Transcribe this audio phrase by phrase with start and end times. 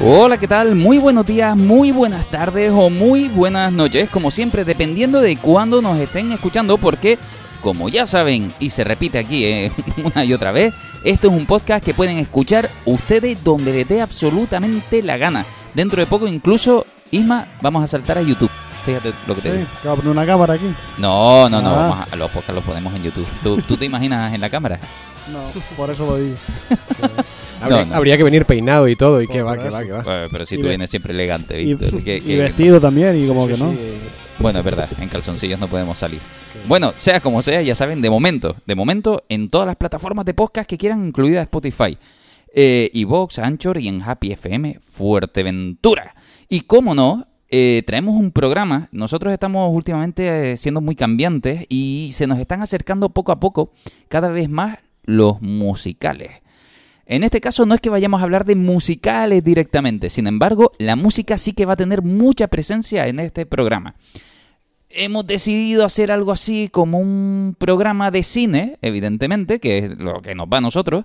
[0.00, 0.74] Hola, ¿qué tal?
[0.74, 5.80] Muy buenos días, muy buenas tardes o muy buenas noches, como siempre, dependiendo de cuándo
[5.80, 7.18] nos estén escuchando, porque,
[7.62, 9.72] como ya saben, y se repite aquí eh,
[10.04, 14.02] una y otra vez, esto es un podcast que pueden escuchar ustedes donde les dé
[14.02, 15.46] absolutamente la gana.
[15.72, 18.50] Dentro de poco, incluso, Isma, vamos a saltar a YouTube.
[18.84, 19.96] Fíjate lo que te Sí, digo.
[19.96, 20.66] poner una cámara aquí.
[20.98, 21.88] No, no, no, Ah.
[21.88, 23.26] vamos a, los podcasts los ponemos en YouTube.
[23.42, 24.78] ¿Tú, tú te imaginas en la cámara?
[25.32, 25.40] No,
[25.76, 26.36] por eso lo digo.
[27.60, 27.94] Habría, no.
[27.94, 30.02] habría que venir peinado y todo, y que va, que va, que va.
[30.02, 32.00] Bueno, pero si tú vienes siempre elegante, Y, Víctor.
[32.06, 33.70] y vestido también, y como Sí, que no.
[33.72, 33.78] sí,
[34.38, 36.20] Bueno, es verdad, en calzoncillos no podemos salir.
[36.68, 40.34] Bueno, sea como sea, ya saben, de momento, de momento, en todas las plataformas de
[40.34, 41.96] podcast que quieran, incluida Spotify,
[42.54, 46.14] eh, Evox, Anchor y en Happy FM, Fuerteventura.
[46.48, 48.88] Y cómo no, eh, traemos un programa.
[48.92, 53.72] Nosotros estamos últimamente eh, siendo muy cambiantes y se nos están acercando poco a poco
[54.08, 56.30] cada vez más los musicales.
[57.06, 60.96] En este caso no es que vayamos a hablar de musicales directamente, sin embargo, la
[60.96, 63.94] música sí que va a tener mucha presencia en este programa.
[64.90, 70.34] Hemos decidido hacer algo así como un programa de cine, evidentemente, que es lo que
[70.34, 71.04] nos va a nosotros,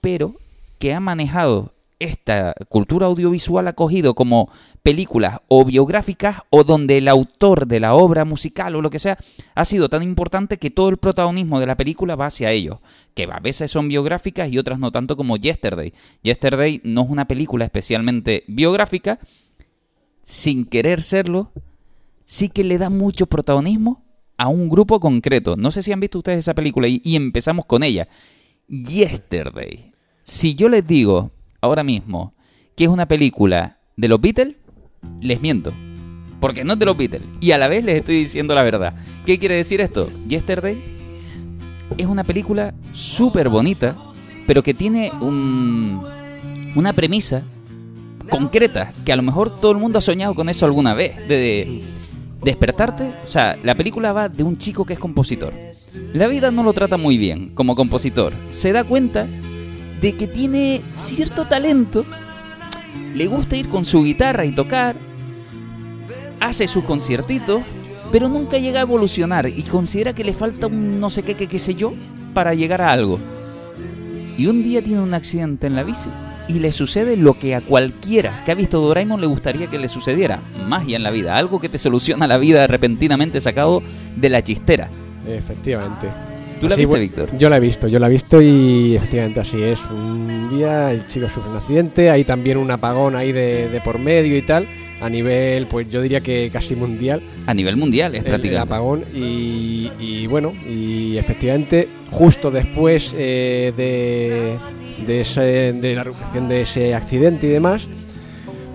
[0.00, 0.36] pero
[0.78, 1.73] que ha manejado
[2.04, 4.50] esta cultura audiovisual acogido como
[4.82, 9.18] películas o biográficas o donde el autor de la obra musical o lo que sea
[9.54, 12.78] ha sido tan importante que todo el protagonismo de la película va hacia ellos,
[13.14, 15.92] que a veces son biográficas y otras no tanto como Yesterday.
[16.22, 19.18] Yesterday no es una película especialmente biográfica,
[20.22, 21.50] sin querer serlo,
[22.24, 24.04] sí que le da mucho protagonismo
[24.36, 25.56] a un grupo concreto.
[25.56, 28.08] No sé si han visto ustedes esa película y empezamos con ella.
[28.68, 29.86] Yesterday.
[30.22, 31.30] Si yo les digo
[31.64, 32.34] ahora mismo
[32.76, 34.56] que es una película de los Beatles,
[35.20, 35.72] les miento.
[36.40, 37.22] Porque no es de los Beatles.
[37.40, 38.94] Y a la vez les estoy diciendo la verdad.
[39.24, 40.08] ¿Qué quiere decir esto?
[40.28, 40.76] Yesterday
[41.96, 43.96] es una película súper bonita,
[44.46, 46.02] pero que tiene un,
[46.74, 47.42] una premisa
[48.28, 51.36] concreta, que a lo mejor todo el mundo ha soñado con eso alguna vez, de,
[51.36, 51.82] de
[52.42, 55.52] despertarte, o sea, la película va de un chico que es compositor.
[56.12, 58.32] La vida no lo trata muy bien como compositor.
[58.50, 59.26] Se da cuenta
[60.04, 62.04] de que tiene cierto talento,
[63.14, 64.96] le gusta ir con su guitarra y tocar,
[66.40, 67.62] hace sus conciertitos,
[68.12, 71.46] pero nunca llega a evolucionar y considera que le falta un no sé qué, qué,
[71.46, 71.94] qué sé yo,
[72.34, 73.18] para llegar a algo.
[74.36, 76.10] Y un día tiene un accidente en la bici
[76.48, 79.88] y le sucede lo que a cualquiera que ha visto Doraemon le gustaría que le
[79.88, 80.38] sucediera.
[80.68, 83.82] Magia en la vida, algo que te soluciona la vida repentinamente sacado
[84.16, 84.90] de la chistera.
[85.26, 86.33] Efectivamente.
[86.64, 87.38] ¿Tú la Así, viste, bu- Víctor?
[87.38, 89.80] Yo la he visto, yo la he visto y efectivamente así es.
[89.90, 93.98] Un día el chico sufre un accidente, hay también un apagón ahí de, de por
[93.98, 94.66] medio y tal.
[95.00, 98.72] A nivel, pues yo diría que casi mundial, A nivel mundial es el, el prácticamente.
[98.74, 99.04] apagón.
[99.14, 104.56] Y, y bueno, y efectivamente, justo después eh, de,
[105.06, 107.86] de, ese- de la recuperación de ese accidente y demás,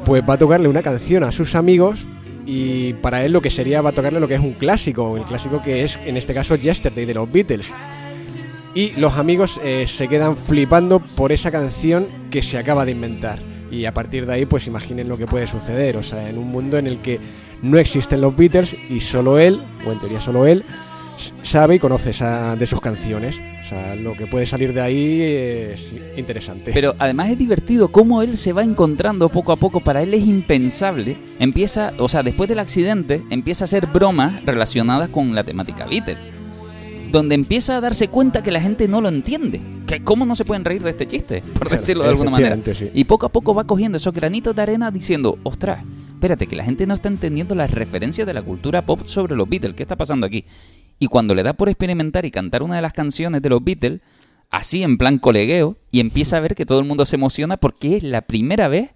[0.06, 2.00] pues va a tocarle una canción a sus amigos
[2.52, 5.24] y para él lo que sería va a tocarle lo que es un clásico, el
[5.24, 7.68] clásico que es en este caso Yesterday de los Beatles.
[8.74, 13.38] Y los amigos eh, se quedan flipando por esa canción que se acaba de inventar.
[13.70, 16.52] Y a partir de ahí pues imaginen lo que puede suceder, o sea, en un
[16.52, 17.20] mundo en el que
[17.62, 20.64] no existen los Beatles y solo él, o en teoría solo él,
[21.44, 23.36] sabe y conoce esa, de sus canciones.
[23.70, 26.72] O sea, lo que puede salir de ahí es interesante.
[26.74, 29.80] Pero además es divertido cómo él se va encontrando poco a poco.
[29.80, 31.18] Para él es impensable.
[31.38, 36.18] Empieza, o sea, después del accidente, empieza a hacer bromas relacionadas con la temática Beatles.
[37.12, 39.62] Donde empieza a darse cuenta que la gente no lo entiende.
[39.86, 42.58] Que cómo no se pueden reír de este chiste, por Claro, decirlo de alguna manera.
[42.74, 42.90] sí.
[42.96, 46.64] Y poco a poco va cogiendo esos granitos de arena diciendo, ostras, espérate, que la
[46.64, 49.76] gente no está entendiendo las referencias de la cultura pop sobre los Beatles.
[49.76, 50.44] ¿Qué está pasando aquí?
[51.00, 54.02] Y cuando le da por experimentar y cantar una de las canciones de los Beatles,
[54.50, 57.98] así en plan colegueo, y empieza a ver que todo el mundo se emociona porque
[57.98, 58.90] es la primera vez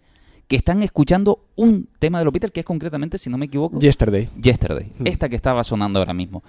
[0.47, 3.79] que están escuchando un tema de los Beatles, que es concretamente, si no me equivoco,
[3.79, 4.29] Yesterday.
[4.41, 5.07] Yesterday, Hmm.
[5.07, 6.43] esta que estaba sonando ahora mismo.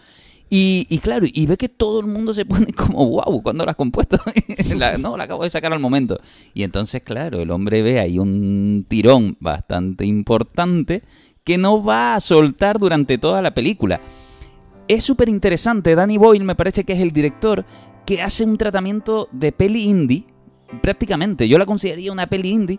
[0.51, 3.71] Y, y claro, y ve que todo el mundo se pone como, wow, ¿cuándo la
[3.71, 4.19] has compuesto?
[4.77, 6.19] La- no, la acabo de sacar al momento.
[6.53, 11.03] Y entonces, claro, el hombre ve ahí un tirón bastante importante
[11.45, 14.01] que no va a soltar durante toda la película.
[14.89, 17.65] Es súper interesante, Danny Boyle me parece que es el director
[18.05, 20.27] que hace un tratamiento de peli indie,
[20.83, 22.79] prácticamente, yo la consideraría una peli indie,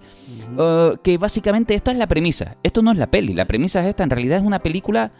[0.57, 3.87] eh, que básicamente esto es la premisa, esto no es la peli, la premisa es
[3.87, 5.11] esta, en realidad es una película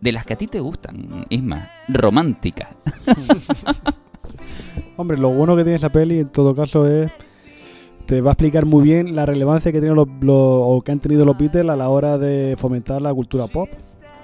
[0.00, 2.70] de las que a ti te gustan, Isma, romántica.
[4.96, 7.10] Hombre, lo bueno que tiene esa peli en todo caso es
[8.06, 11.00] te va a explicar muy bien la relevancia que tienen los, los- o que han
[11.00, 13.68] tenido los Beatles a la hora de fomentar la cultura pop.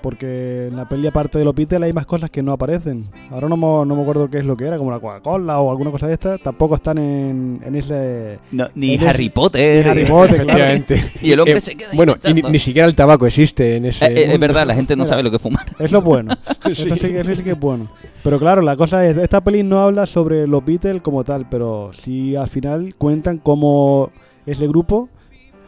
[0.02, 3.04] Porque en la peli aparte de los Beatles hay más cosas que no aparecen.
[3.30, 5.70] Ahora no me, no me acuerdo qué es lo que era, como la Coca-Cola o
[5.70, 8.38] alguna cosa de esta, tampoco están en, en ese...
[8.50, 9.84] No, ni en ese- Harry Potter.
[9.86, 10.64] ni Harry Potter, claro.
[10.64, 11.00] Efectivamente.
[11.22, 13.76] Y el hombre Eh, se queda ahí Bueno, y ni, ni siquiera el tabaco existe
[13.76, 14.04] en ese.
[14.06, 15.08] Eh, eh, es verdad, la gente no Mira.
[15.10, 15.66] sabe lo que es fumar.
[15.78, 16.34] Es lo bueno.
[16.68, 17.88] Eso, sí que, eso sí que es bueno.
[18.24, 21.90] Pero claro, la cosa es, esta peli no habla sobre los Beatles como tal, pero
[21.94, 24.10] sí al final cuentan cómo
[24.46, 25.08] ese grupo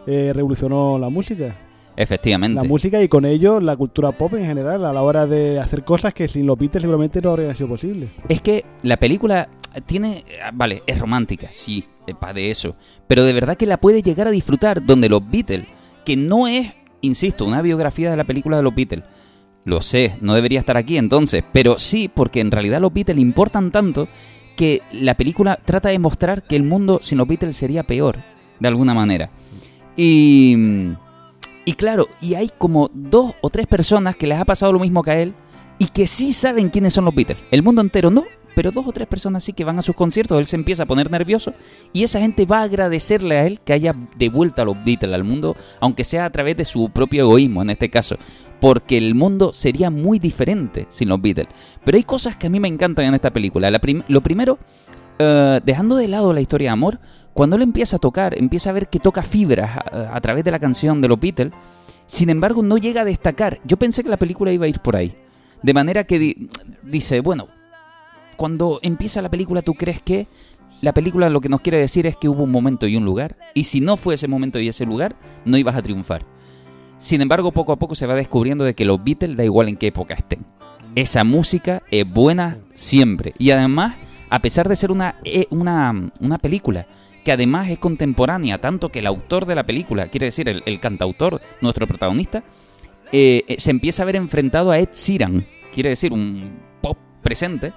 [0.07, 1.55] eh, revolucionó la música.
[1.97, 2.61] Efectivamente.
[2.61, 5.85] La música y con ello la cultura pop en general, a la hora de hacer
[5.85, 8.11] cosas que sin los Beatles seguramente no habrían sido posibles.
[8.29, 9.49] Es que la película
[9.87, 10.25] tiene.
[10.53, 11.85] Vale, es romántica, sí,
[12.35, 12.77] de eso.
[13.07, 15.67] Pero de verdad que la puedes llegar a disfrutar donde los Beatles,
[16.05, 19.05] que no es, insisto, una biografía de la película de los Beatles.
[19.65, 23.71] Lo sé, no debería estar aquí entonces, pero sí, porque en realidad los Beatles importan
[23.71, 24.09] tanto
[24.57, 28.19] que la película trata de mostrar que el mundo sin los Beatles sería peor,
[28.61, 29.31] de alguna manera.
[29.97, 30.95] Y.
[31.65, 35.03] Y claro, y hay como dos o tres personas que les ha pasado lo mismo
[35.03, 35.35] que a él
[35.79, 37.39] y que sí saben quiénes son los Beatles.
[37.51, 38.25] El mundo entero no,
[38.55, 40.87] pero dos o tres personas sí que van a sus conciertos, él se empieza a
[40.87, 41.55] poner nervioso
[41.93, 45.25] y esa gente va a agradecerle a él que haya devuelto a los Beatles al
[45.25, 48.17] mundo, aunque sea a través de su propio egoísmo en este caso,
[48.61, 51.49] porque el mundo sería muy diferente sin los Beatles.
[51.83, 53.71] Pero hay cosas que a mí me encantan en esta película.
[53.71, 54.59] La prim- lo primero,
[55.19, 57.01] eh, dejando de lado la historia de amor,
[57.35, 60.59] cuando él empieza a tocar, empieza a ver que toca fibras a, través de la
[60.59, 61.53] canción de los Beatles,
[62.07, 63.61] sin embargo no llega a destacar.
[63.65, 65.15] Yo pensé que la película iba a ir por ahí.
[65.63, 66.49] De manera que di-
[66.83, 67.49] dice, bueno,
[68.37, 70.27] cuando empieza la película tú crees que
[70.81, 73.37] la película lo que nos quiere decir es que hubo un momento y un lugar,
[73.55, 76.25] y si no fue ese momento y ese lugar, no ibas a triunfar.
[76.99, 79.77] Sin embargo, poco a poco se va descubriendo de que los Beatles da igual en
[79.77, 80.45] qué época estén.
[80.95, 83.35] Esa música es buena siempre.
[83.39, 83.97] Y además,
[84.31, 86.87] a pesar de ser una, eh, una, una película
[87.25, 91.41] que además es contemporánea, tanto que el autor de la película, quiere decir el, cantautor,
[91.61, 92.45] nuestro protagonista,
[93.13, 97.73] eh, eh, se empieza a ver enfrentado a Ed Sheeran, quiere decir un pop presente,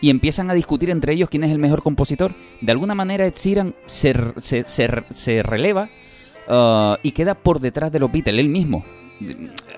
[0.00, 2.34] y empiezan a discutir entre ellos quién es el mejor compositor.
[2.60, 5.88] De alguna manera Ed Sheeran se, se, se- releva
[6.48, 8.84] ah, y queda por detrás de los Beatles, él mismo.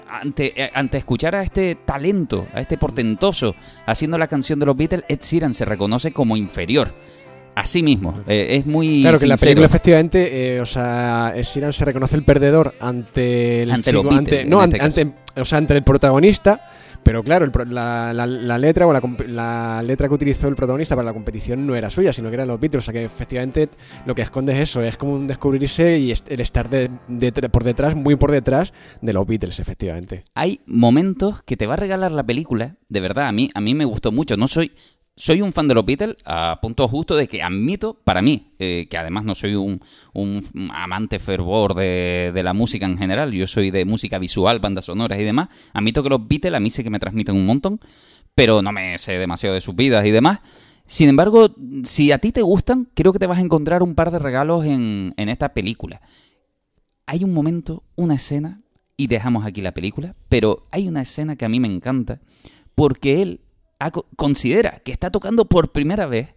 [0.08, 4.76] Ante, eh, ante escuchar a este talento, a este portentoso haciendo la canción de los
[4.76, 6.94] Beatles, Ed Sheeran se reconoce como inferior.
[7.54, 11.72] Así mismo, eh, es muy Claro que la película efectivamente, eh, o sea, Ed Sheeran
[11.72, 15.58] se reconoce el perdedor ante el Ante chico- ante- no, en ante, ante- o sea,
[15.58, 16.68] ante el protagonista,
[17.04, 20.96] pero claro, el la, la- la letra o la, la letra que utilizó el protagonista
[20.96, 23.68] para la competición no era suya, sino que eran los Beatles, o sea que efectivamente
[24.06, 27.62] lo que esconde es eso, es como un descubrirse y el estar de, de- por
[27.62, 28.72] detrás, muy por detrás
[29.02, 30.24] de los Beatles, efectivamente.
[30.34, 33.74] hay momentos que te va a regalar la película, de verdad, a mí, a mí
[33.74, 34.36] me gustó mucho.
[34.36, 34.72] No soy,
[35.16, 38.88] soy un fan de los Beatles a punto justo de que admito, para mí, eh,
[38.90, 39.80] que además no soy un,
[40.72, 45.18] amante fervor de, de la música en general, yo soy de música visual, bandas sonoras
[45.20, 47.80] y demás, admito que los Beatles a mí sí que me transmiten un montón,
[48.34, 50.40] pero no me sé demasiado de sus vidas y demás.
[50.86, 54.10] Sin embargo, si a ti te gustan, creo que te vas a encontrar un par
[54.10, 56.02] de regalos en, en esta película.
[57.06, 58.60] Hay un momento, una escena,
[58.96, 62.20] y dejamos aquí la película, pero hay una escena que a mí me encanta,
[62.74, 63.40] porque él
[63.90, 66.28] considera que está tocando por primera vez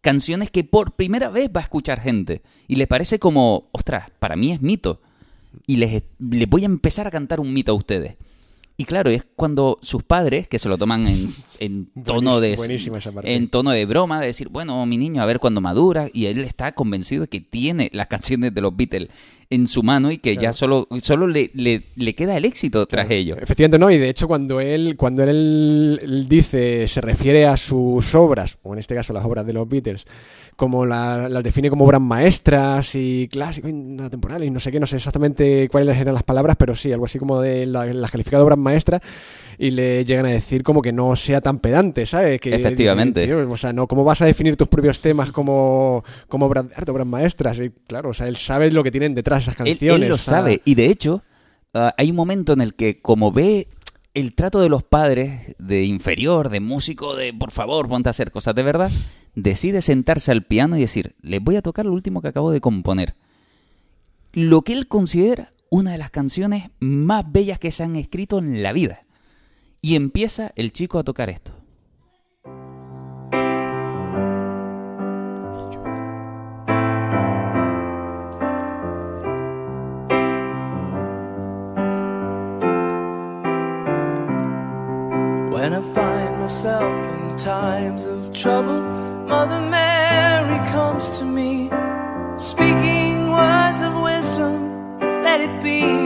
[0.00, 4.36] canciones que por primera vez va a escuchar gente, y le parece como, ostras, para
[4.36, 5.00] mí es mito,
[5.66, 8.16] y les, les voy a empezar a cantar un mito a ustedes.
[8.78, 12.56] Y claro, es cuando sus padres, que se lo toman en, en tono de
[13.22, 16.44] en tono de broma, de decir, bueno, mi niño, a ver cuándo madura, y él
[16.44, 19.08] está convencido de que tiene las canciones de los Beatles
[19.50, 23.06] en su mano y que ya solo, solo le, le- le queda el éxito tras
[23.06, 23.20] Claro.
[23.20, 23.36] ello.
[23.40, 28.14] Efectivamente no, y de hecho cuando él, cuando él, él dice, se refiere a sus
[28.14, 30.04] obras, o en este caso las obras de los Beatles,
[30.56, 34.80] como la- las define como obras maestras y clásicos y temporales y no sé qué,
[34.80, 38.10] no sé exactamente cuáles eran las palabras, pero sí, algo así como de la- las
[38.10, 39.00] califica de obras maestras
[39.58, 42.40] y le llegan a decir como que no sea tan pedante, ¿sabes?
[42.40, 43.20] Que Efectivamente.
[43.22, 46.68] dicen, "Tío, o sea, no, ¿cómo vas a definir tus propios temas como, como obras
[46.68, 47.58] de arte, obras maestras?
[47.58, 50.02] Y claro, o sea, él sabe lo que tienen detrás esas Él, canciones.
[50.02, 50.62] él lo o sea, sabe.
[50.64, 51.22] Y de hecho,
[51.74, 53.68] ah, hay un momento en el que, como ve
[54.14, 58.30] el trato de los padres, de inferior, de músico, de por favor, ponte a hacer
[58.30, 58.90] cosas de verdad,
[59.34, 62.60] decide sentarse al piano y decir, les voy a tocar lo último que acabo de
[62.62, 63.14] componer.
[64.32, 68.62] Lo que él considera una de las canciones más bellas que se han escrito en
[68.62, 69.00] la vida.
[69.88, 71.52] Y empieza el chico a tocar esto.
[85.52, 86.82] When I find myself
[87.14, 88.82] in times of trouble,
[89.28, 91.70] Mother Mary comes to me,
[92.38, 96.05] speaking words of wisdom, let it be.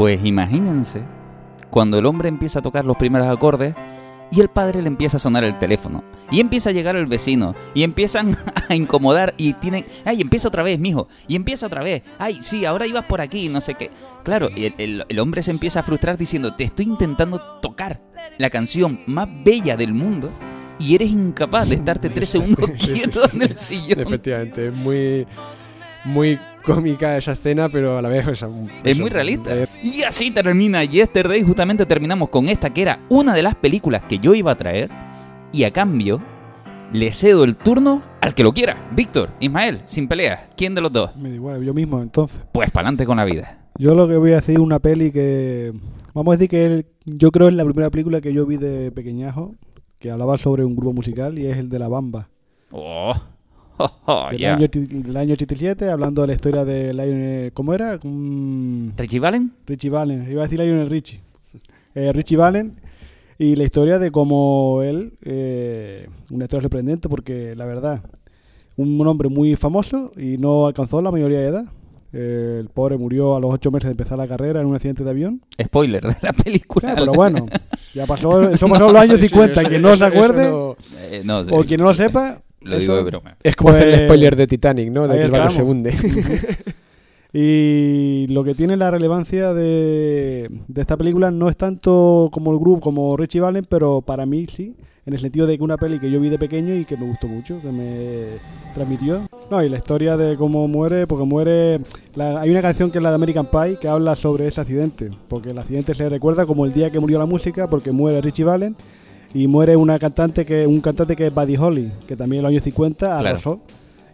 [0.00, 1.02] Pues imagínense
[1.68, 3.74] cuando el hombre empieza a tocar los primeros acordes
[4.30, 7.54] y el padre le empieza a sonar el teléfono y empieza a llegar el vecino
[7.74, 8.38] y empiezan
[8.70, 12.64] a incomodar y tienen, ay, empieza otra vez, mijo, y empieza otra vez, ay, sí,
[12.64, 13.90] ahora ibas por aquí, no sé qué.
[14.22, 18.00] Claro, y el, el- el hombre se empieza a frustrar diciendo, te estoy intentando tocar
[18.38, 20.30] la canción más bella del mundo
[20.78, 24.00] y eres incapaz de estarte tres segundos quieto en el sillón.
[24.00, 25.26] Efectivamente, es muy,
[26.06, 29.54] muy cómica esa escena, pero a la vez sea, un- Es muy realista.
[29.56, 31.42] eh, Y así termina Yesterday.
[31.42, 34.90] Justamente terminamos con esta que era una de las películas que yo iba a traer.
[35.52, 36.20] Y a cambio,
[36.92, 38.88] le cedo el turno al que lo quiera.
[38.94, 40.42] Víctor, Ismael, sin peleas.
[40.56, 41.16] ¿Quién de los dos?
[41.16, 42.40] Me da igual, yo mismo, entonces.
[42.52, 43.58] Pues pa'lante con la vida.
[43.78, 45.72] Yo lo que voy a decir es una peli que.
[46.14, 48.90] Vamos a decir que el- yo creo es la primera película que yo vi de
[48.92, 49.54] pequeñajo
[49.98, 52.28] que hablaba sobre un grupo musical y es el de La Bamba.
[52.72, 53.14] Oh,
[54.30, 54.54] del, ya.
[54.54, 57.52] año, del año 87, hablando de la historia de Lionel.
[57.52, 57.98] ¿Cómo era?
[58.96, 59.52] ¿Richie Valen?
[59.66, 60.30] Richie Valen.
[60.30, 61.20] Iba a decir Lionel Richie.
[61.94, 62.76] Eh, Richie Valen.
[63.38, 65.14] Y la historia de cómo él.
[65.22, 68.02] eh, una historia sorprendente porque, la verdad,
[68.76, 71.64] un hombre muy famoso y no alcanzó la mayoría de edad.
[72.12, 75.04] Eh, el pobre murió a los ocho meses de empezar la carrera en un accidente
[75.04, 75.40] de avión.
[75.64, 76.90] Spoiler de la película.
[76.94, 77.46] Claro, pero bueno,
[77.94, 79.60] ya pasó, eso pasó en los años sí, 50.
[79.60, 82.42] eso- quien no eso- se acuerde no- Eh, no, o quien no lo sepa.
[82.62, 83.36] Lo digo eso- de broma.
[83.42, 85.08] Es como hacer el Pues- spoiler de Titanic, ¿no?
[85.08, 85.92] De que el barco se hunde.
[87.32, 92.58] Y lo que tiene la relevancia de, de esta película no es tanto como el
[92.58, 94.74] grupo, como Richie Valen, pero para mí sí,
[95.06, 97.06] en el sentido de que una peli que yo vi de pequeño y que me
[97.06, 98.24] gustó mucho, que me
[98.74, 99.28] transmitió.
[99.48, 101.78] No, y la historia de cómo muere, porque muere...
[102.16, 105.10] la- hay una canción que es la de American Pie que habla sobre ese accidente,
[105.28, 108.44] porque el accidente se recuerda como el día que murió la música, porque muere Richie
[108.44, 108.74] Valen
[109.34, 112.50] y muere una cantante que un cantante que es Buddy Holly, que también en los
[112.50, 113.28] años 50 Claro.
[113.28, 113.60] arrasó.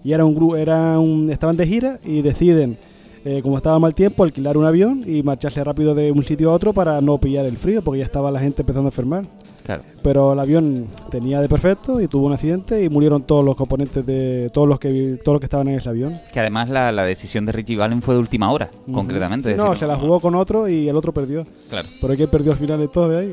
[0.05, 2.77] Y era un grupo, era un, estaban de gira y deciden,
[3.25, 6.55] eh, como estaba mal tiempo, alquilar un avión y marcharse rápido de un sitio a
[6.55, 9.25] otro para no pillar el frío, porque ya estaba la gente empezando a enfermar.
[9.65, 9.83] Claro.
[10.05, 14.07] Pero el avión tenía de perfecto y tuvo un accidente y murieron todos los componentes
[14.07, 16.21] de todos los que todos los que estaban en ese avión.
[16.33, 19.57] Que además la, la decisión de Richie Valen fue de última hora, concretamente.
[19.57, 21.45] No, decir, se la jugó con otro y el otro perdió.
[21.69, 21.89] Claro.
[22.01, 23.33] Pero hay que perdió al final de todo de ahí.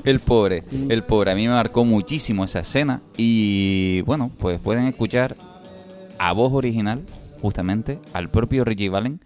[0.05, 1.33] El pobre, el pobre.
[1.33, 3.01] A mí me marcó muchísimo esa escena.
[3.17, 5.37] Y bueno, pues pueden escuchar
[6.19, 7.03] a voz original,
[7.41, 9.21] justamente, al propio Richie Valen.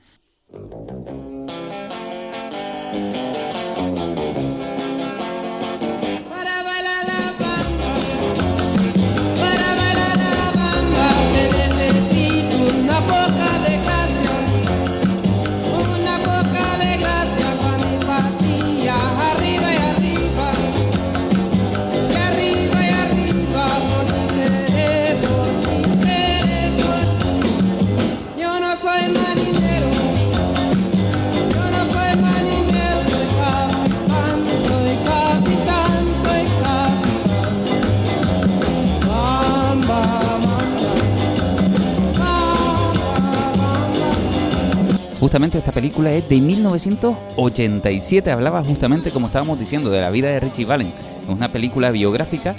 [45.27, 48.31] Justamente esta película es de 1987.
[48.31, 50.87] Hablaba justamente, como estábamos diciendo, de la vida de Richie Valen.
[50.87, 52.55] Es una película biográfica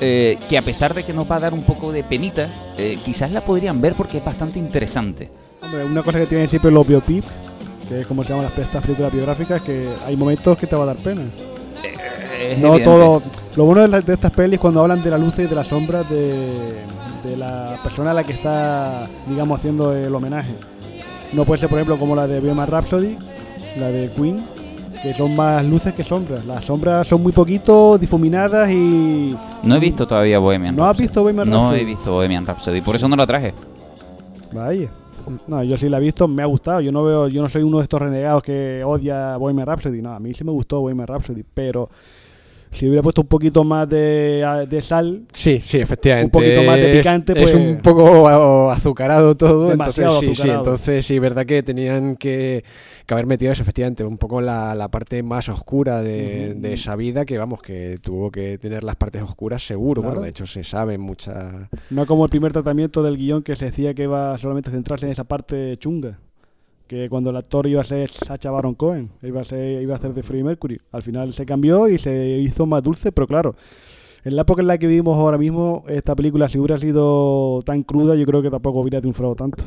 [0.00, 2.98] eh, que a pesar de que nos va a dar un poco de penita, eh,
[3.04, 5.30] quizás la podrían ver porque es bastante interesante.
[5.62, 7.22] Hombre, una cosa que tienen siempre los biopip,
[7.88, 10.74] que es como se llaman las estas películas biográficas, es que hay momentos que te
[10.74, 11.22] va a dar pena.
[12.42, 12.84] Es No evidente.
[12.86, 13.22] todo.
[13.54, 15.68] Lo bueno de, la- de estas pelis cuando hablan de la luz y de las
[15.68, 16.32] sombras de,
[17.24, 20.54] de la persona a la que está, digamos, haciendo el homenaje.
[21.32, 23.16] No puede ser, por ejemplo, como la de Bohemian Rhapsody,
[23.78, 24.44] la de Queen,
[25.02, 26.44] que son más luces que sombras.
[26.44, 29.34] Las sombras son muy poquito difuminadas y.
[29.62, 31.02] No he visto todavía Bohemian ¿No has Rhapsody.
[31.06, 31.80] visto Bohemian No Rhapsody?
[31.80, 33.54] he visto Bohemian Rhapsody, por eso no lo traje.
[34.52, 34.88] Vaya.
[35.46, 36.80] No, yo sí la he visto, me ha gustado.
[36.80, 40.02] Yo no veo, yo no soy uno de estos renegados que odia Bohemian Rhapsody.
[40.02, 41.88] No, a mí sí me gustó Bohemian Rhapsody, pero
[42.70, 46.26] si hubiera puesto un poquito más de, de sal, Sí, sí, efectivamente.
[46.38, 49.68] Un poquito más de Es- picante, Es pues- un poco a- azucarado todo.
[49.70, 50.60] Demasiado entonces, sí, sí, azucarado.
[50.64, 52.64] entonces sí, verdad que tenían que,
[53.06, 56.60] que haber metido eso, efectivamente, un poco la, la parte más oscura de, Ujú.
[56.62, 60.02] de esa vida, que vamos, que tuvo que tener las partes oscuras seguro.
[60.02, 60.14] Claro.
[60.16, 61.68] Bueno, de hecho se sabe mucha...
[61.90, 65.06] no como el primer tratamiento del guion que se decía que iba solamente a centrarse
[65.06, 66.18] en esa parte chunga.
[66.90, 69.96] Que cuando el actor iba a ser Sacha Baron Cohen, iba a, ser, iba a
[69.96, 70.80] hacer de Freddie Mercury.
[70.90, 73.54] Al final se cambió y se hizo más dulce, pero claro,
[74.24, 77.84] en la época en la que vivimos ahora mismo, esta película, si hubiera sido tan
[77.84, 79.62] cruda, yo creo que tampoco hubiera triunfado tanto.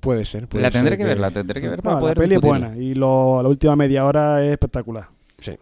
[0.00, 0.48] Puede ser.
[0.48, 2.34] puede La tendré ser que ver, la tendré que ver No, para la poder peli
[2.36, 5.08] es buena y lo- la última media hora es espectacular.
[5.40, 5.52] Sí.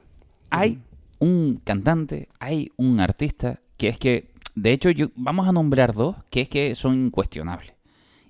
[0.50, 0.78] Hay
[1.18, 6.14] un cantante, hay un artista que es que, de hecho, yo, vamos a nombrar dos
[6.30, 7.72] que es que son incuestionables.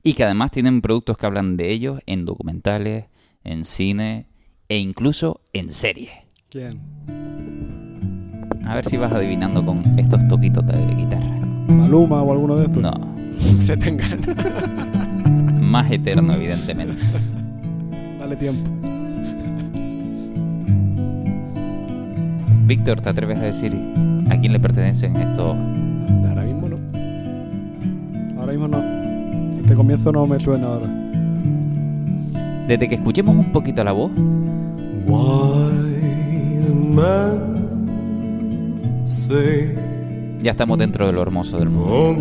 [0.08, 3.08] Y que además tienen productos que hablan de ellos en documentales,
[3.44, 4.24] en cine
[4.66, 6.08] e incluso en series.
[6.48, 6.80] ¿Quién?
[8.64, 11.26] A ver si vas adivinando con estos toquitos de guitarra.
[11.68, 12.82] Maluma o alguno de estos.
[12.82, 12.94] No,
[13.58, 14.20] Se tengan.
[15.60, 16.96] más eterno, evidentemente.
[18.18, 18.70] Dale tiempo.
[22.64, 23.76] Víctor, ¿te atreves a decir
[24.30, 25.54] a quién le pertenecen estos?
[26.26, 26.78] Ahora mismo no.
[28.40, 28.97] Ahora mismo no.
[29.68, 30.86] Este comienzo no me suena ahora.
[32.66, 34.10] Desde que escuchemos un poquito la voz,
[35.06, 37.84] Wise man
[39.04, 39.74] say,
[40.40, 42.16] ya estamos dentro de lo hermoso del mundo.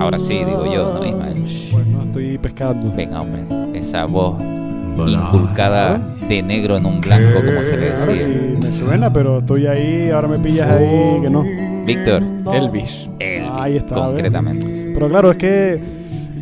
[0.00, 1.44] Ahora sí, digo yo, ¿no, Ismael?
[1.70, 2.92] Bueno, estoy pescando.
[2.96, 8.26] Venga, hombre, esa voz inculcada de negro en un blanco, como se le decía.
[8.26, 11.44] sí, me suena, pero estoy ahí, ahora me pillas ahí que no.
[11.86, 12.20] Víctor,
[12.52, 13.08] Elvis.
[13.20, 14.83] Elvis, Ahí está, concretamente.
[14.94, 15.80] Pero claro, es que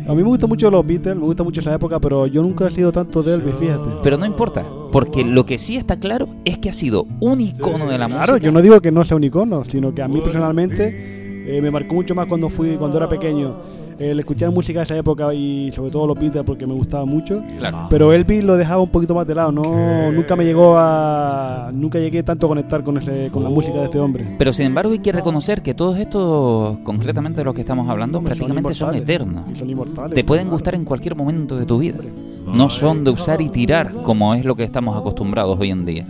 [0.07, 2.67] a mí me gustan mucho los Beatles, me gusta mucho esa época, pero yo nunca
[2.67, 3.83] he sido tanto de Elvis, fíjate.
[4.03, 7.87] Pero no importa, porque lo que sí está claro es que ha sido un icono
[7.87, 8.45] de la Claro, música.
[8.45, 11.71] yo no digo que no sea un icono, sino que a mí personalmente eh, me
[11.71, 13.55] marcó mucho más cuando fui cuando era pequeño
[13.99, 17.43] el escuchar música de esa época y sobre todo los Beatles porque me gustaba mucho.
[17.57, 17.87] Claro.
[17.89, 21.99] Pero Elvis lo dejaba un poquito más de lado, no nunca me llegó a nunca
[21.99, 24.35] llegué tanto a conectar con ese con la música de este hombre.
[24.37, 28.19] Pero sin embargo hay que reconocer que todos estos, concretamente de los que estamos hablando,
[28.19, 29.45] Hombre, prácticamente son, eternos.
[29.51, 30.15] Y son inmortales.
[30.15, 30.55] Te pueden claro.
[30.55, 31.99] gustar en cualquier momento de tu vida.
[32.45, 36.05] No son de usar y tirar como es lo que estamos acostumbrados hoy en día.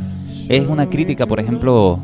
[0.49, 1.97] Es una crítica, por ejemplo,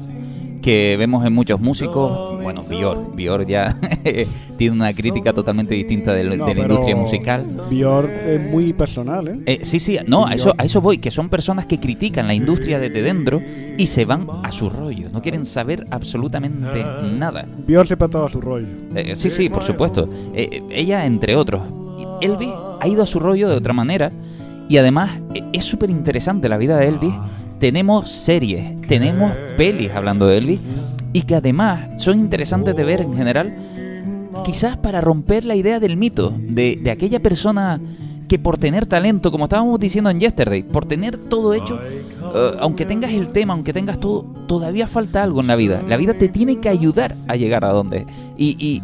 [0.62, 2.41] que vemos en muchos músicos.
[2.41, 3.78] Bueno, Bior, Bior ya
[4.58, 7.45] tiene una crítica totalmente distinta de, No, de la industria musical.
[7.69, 9.39] Björk es muy personal, ¿eh?
[9.45, 12.34] Eh, sí, sí, no, a eso, a eso voy, que son personas que critican la
[12.34, 13.41] industria desde dentro
[13.78, 17.45] y se van a su rollo, no quieren saber absolutamente nada.
[17.67, 18.67] Björk siempre ha a su rollo.
[18.95, 20.10] Eh, sí, sí, por supuesto.
[20.34, 21.62] Eh, eh, ella, entre otros.
[22.22, 24.12] Elvis ha ido a su rollo de otra manera.
[24.67, 27.13] Y además, eh, es súper interesante la vida de Elvis.
[27.60, 30.62] Tenemos series, tenemos pelis hablando de Elvis.
[31.12, 33.58] Y que además son interesantes de ver en general.
[34.45, 36.34] Quizás para romper la idea del mito.
[36.38, 37.82] De, de aquella persona
[38.30, 42.86] que por tener talento, como estábamos diciendo en Yesterday, por tener todo hecho, eh, aunque
[42.86, 45.82] tengas el tema, aunque tengas todo, todavía falta algo en la vida.
[45.89, 48.06] La vida te tiene que ayudar a llegar a donde.
[48.38, 48.84] Y, y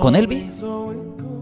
[0.00, 0.64] con Elvis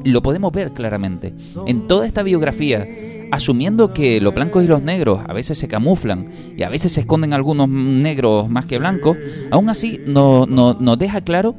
[0.05, 1.33] lo podemos ver claramente.
[1.67, 2.87] En toda esta biografía,
[3.31, 7.01] asumiendo que los blancos y los negros a veces se camuflan y a veces se
[7.01, 9.17] esconden algunos negros más que blancos,
[9.51, 11.55] aún así no, no- nos deja claro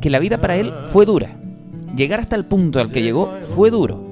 [0.00, 1.36] que la vida para él fue dura.
[1.96, 4.02] Llegar hasta el punto al que llegó fue duro.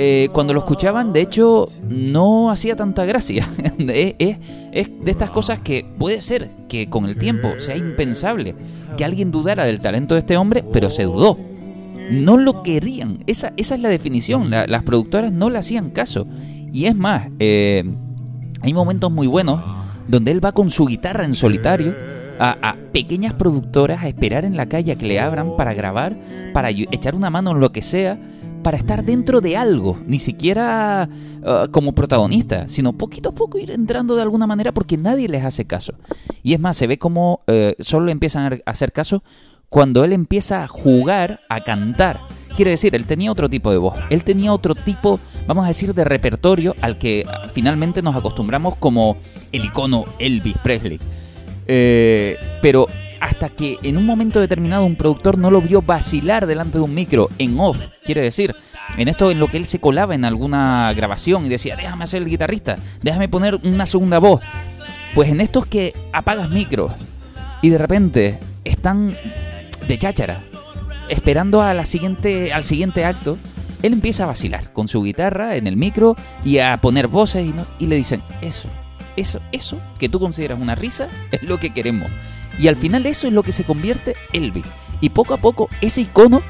[0.00, 3.48] Eh, cuando lo escuchaban, de hecho, no hacía tanta gracia.
[3.78, 4.36] es-
[4.70, 8.54] es de estas cosas que puede ser que con el tiempo sea impensable
[8.96, 11.36] que alguien dudara del talento de este hombre, pero se dudó.
[12.10, 13.18] No lo querían.
[13.26, 14.50] Esa, esa es la definición.
[14.50, 16.26] La- las productoras no le hacían caso.
[16.72, 17.84] Y es más, eh,
[18.60, 19.62] hay momentos muy buenos
[20.08, 21.94] donde él va con su guitarra en solitario
[22.38, 26.16] a, a pequeñas productoras a esperar en la calle a que le abran para grabar,
[26.54, 28.18] para echar una mano en lo que sea,
[28.62, 31.08] para estar dentro de algo, ni siquiera
[31.44, 35.44] ah, como protagonista, sino poquito a poco ir entrando de alguna manera porque nadie les
[35.44, 35.94] hace caso.
[36.42, 39.22] Y es más, se ve como eh, solo empiezan a hacer caso
[39.68, 42.20] cuando él empieza a jugar, a cantar.
[42.56, 45.94] Quiere decir, él tenía otro tipo de voz, él tenía otro tipo, vamos a decir,
[45.94, 49.16] de repertorio al que finalmente nos acostumbramos como
[49.52, 50.98] el icono Elvis Presley.
[51.68, 52.86] Eh, pero
[53.20, 56.94] hasta que en un momento determinado un productor no lo vio vacilar delante de un
[56.94, 58.54] micro en off, quiere decir,
[58.96, 62.22] en esto en lo que él se colaba en alguna grabación y decía, déjame hacer
[62.22, 64.40] el guitarrista, déjame poner una segunda voz.
[65.14, 66.92] Pues en estos que apagas micros
[67.62, 69.14] y de repente están
[69.88, 70.44] de cháchara,
[71.08, 73.38] esperando a la siguiente, al siguiente acto,
[73.82, 77.46] él empieza a vacilar con su guitarra en el micro y a poner voces
[77.78, 78.68] y, le dicen, eso,
[79.16, 82.10] eso, eso que tú consideras una risa es lo que queremos.
[82.58, 84.64] Y al final eso es lo que se convierte Elvis.
[85.00, 86.42] Y poco a poco ese icono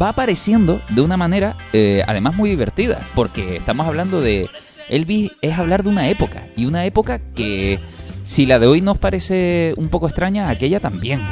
[0.00, 4.48] va apareciendo de una manera eh, además muy divertida, porque estamos hablando de
[4.88, 7.78] Elvis es hablar de una época, y una época que
[8.24, 11.22] si la de hoy nos parece un poco extraña, aquella también,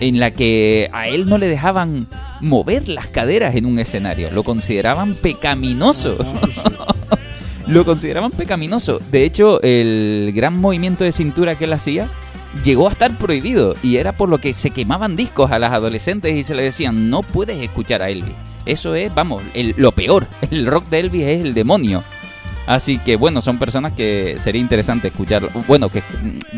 [0.00, 2.06] en la que a él no le dejaban
[2.40, 4.30] mover las caderas en un escenario.
[4.30, 6.16] Lo consideraban pecaminoso.
[7.66, 9.00] Lo consideraban pecaminoso.
[9.10, 12.08] De hecho, el gran movimiento de cintura que él hacía
[12.64, 16.34] llegó a estar prohibido y era por lo que se quemaban discos a las adolescentes
[16.36, 18.34] y se le decían no puedes escuchar a Elvis.
[18.66, 20.26] Eso es, vamos, el- lo peor.
[20.50, 22.02] El rock de Elvis es el demonio.
[22.66, 26.02] Así que bueno, son personas que sería interesante escuchar, bueno, que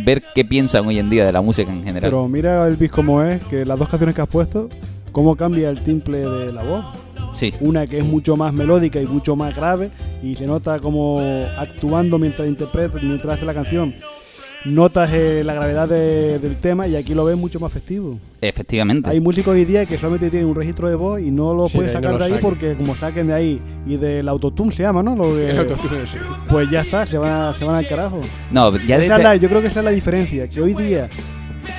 [0.05, 2.11] ver qué piensan hoy en día de la música en general.
[2.11, 4.71] Pero mira Elvis como es, que las dos canciones que has puesto,
[5.13, 6.85] cómo cambia el timple de la voz.
[7.33, 9.91] sí, Una que es mucho más melódica y mucho más grave
[10.23, 11.21] y se nota como
[11.59, 13.95] actuando mientras interpreta, mientras hace la canción.
[14.65, 18.19] Notas eh, la gravedad de- del tema y aquí lo ves mucho más festivo.
[18.41, 19.09] efectivamente.
[19.09, 21.77] Hay músicos hoy día que solamente tienen un registro de voz y no lo Sí,
[21.77, 24.73] pueden de sacar no lo de ahí porque como saquen de ahí y del autotune
[24.73, 25.15] se llama, ¿no?
[25.17, 26.19] Lo que- El autotune, sí.
[26.49, 28.21] pues ya está, se van, a- se van al carajo.
[28.51, 31.09] No, ya desde- la- yo creo que esa es la diferencia, que hoy día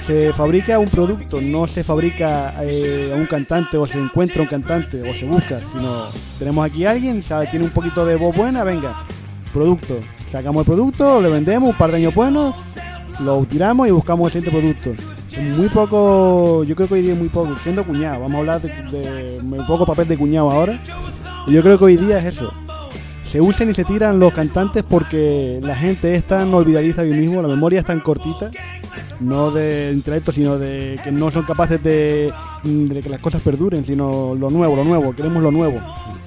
[0.07, 4.47] se fabrica un producto, no se fabrica eh, a un cantante o se encuentra un
[4.47, 6.05] cantante o se busca, sino
[6.39, 9.05] tenemos aquí a alguien, sabe, tiene un poquito de voz buena, venga,
[9.53, 9.97] producto,
[10.31, 12.55] sacamos el producto, le vendemos un par de años buenos,
[13.19, 15.03] lo tiramos y buscamos el siguiente producto.
[15.57, 18.61] Muy poco, yo creo que hoy día es muy poco, siendo cuñado, vamos a hablar
[18.61, 18.69] de,
[19.41, 20.81] de poco papel de cuñado ahora,
[21.47, 22.51] yo creo que hoy día es eso,
[23.25, 27.41] se usan y se tiran los cantantes porque la gente es tan olvidadiza de mismo,
[27.41, 28.49] la memoria es tan cortita,
[29.19, 32.31] no de intelecto, sino de que no son capaces de
[32.63, 35.79] que las cosas perduren, sino lo nuevo, lo nuevo, queremos lo nuevo.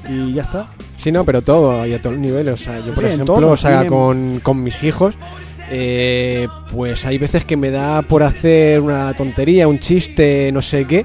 [0.08, 0.68] Y ya está.
[1.02, 2.54] Sí, no, pero todo y a todos los niveles.
[2.54, 5.16] O sea, yo, por Sí, ejemplo, todo, o sea, con, con mis hijos,
[5.68, 10.84] eh, pues hay veces que me da por hacer una tontería, un chiste, no sé
[10.86, 11.04] qué.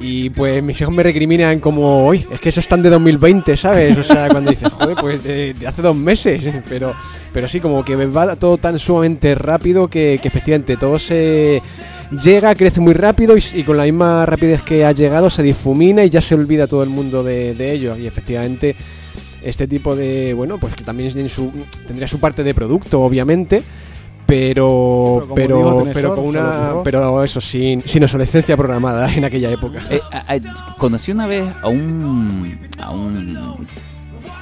[0.00, 3.96] Y pues mis hijos me recriminan como, uy, es que eso están de 2020, ¿sabes?
[3.96, 6.42] O sea, cuando dices, joder, pues de, de hace dos meses.
[6.68, 6.92] Pero,
[7.32, 11.62] pero sí, como que me va todo tan sumamente rápido que, que efectivamente todo se
[12.22, 16.04] llega, crece muy rápido y, y con la misma rapidez que ha llegado se difumina
[16.04, 17.96] y ya se olvida todo el mundo de, de ello.
[17.96, 18.74] Y efectivamente
[19.44, 21.50] este tipo de, bueno, pues que también en su,
[21.86, 23.62] tendría su parte de producto, obviamente.
[24.26, 29.82] Pero, Pero pero, con una, pero eso, sin, sin obsolescencia programada en aquella época.
[29.90, 33.66] Eh, a- a- conocí una vez a un, a un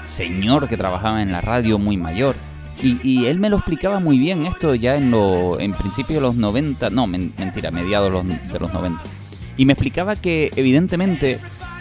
[0.05, 2.37] señor que trabajaba en la radio muy mayor
[2.83, 6.23] y, y él me lo explicaba muy bien esto ya en lo en principio de
[6.23, 9.01] los 90, no, men- mentira, mediados los- de los 90.
[9.57, 11.39] Y me explicaba que evidentemente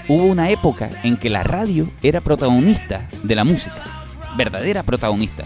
[0.09, 3.81] hubo una época en que la radio era protagonista de la música,
[4.35, 5.45] verdadera protagonista.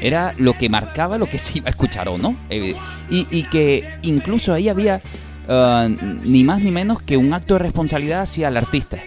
[0.00, 2.34] Era lo que marcaba lo que se iba a escuchar o no.
[2.48, 2.74] Eh,
[3.10, 5.02] y, que incluso ahí había
[5.48, 5.88] ah,
[6.24, 8.98] ni más ni menos que un acto de responsabilidad hacia el artista.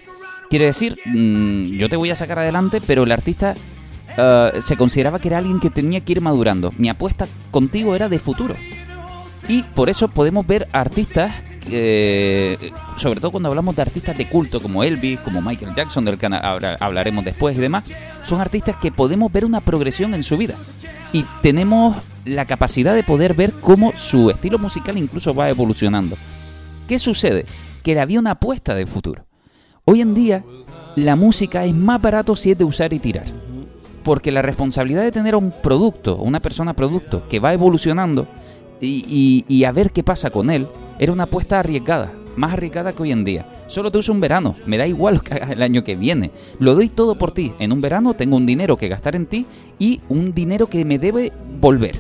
[0.50, 3.56] Quiere decir, mm, yo te voy a sacar adelante, pero el artista
[4.17, 6.74] ah, se consideraba que era alguien que tenía que ir madurando.
[6.78, 8.56] Mi apuesta contigo era de futuro.
[9.48, 11.32] Y por eso podemos ver artistas,
[11.69, 16.17] eh, sobre todo cuando hablamos de artistas de culto como Elvis, como Michael Jackson, del
[16.17, 17.84] que habla- hablaremos después y demás,
[18.25, 20.56] son artistas que podemos ver una progresión en su vida.
[21.13, 26.17] Y tenemos la capacidad de poder ver cómo su estilo musical incluso va evolucionando.
[26.88, 27.45] ¿Qué sucede?
[27.84, 29.25] Que había una apuesta de futuro.
[29.86, 30.43] Hoy en día,
[30.95, 33.25] la música es más barato si es de usar y tirar.
[34.03, 38.27] Porque la responsabilidad de tener un producto, una persona producto, que va evolucionando
[38.80, 40.67] y a ver qué pasa con él,
[40.99, 43.45] era una apuesta arriesgada, más arriesgada que hoy en día.
[43.67, 46.31] Solo te uso un verano, me da igual lo que hagas el año que viene.
[46.60, 47.51] Lo doy todo por ti.
[47.60, 49.45] En un verano tengo un dinero que gastar en ti
[49.77, 51.99] y un dinero que me debe volver.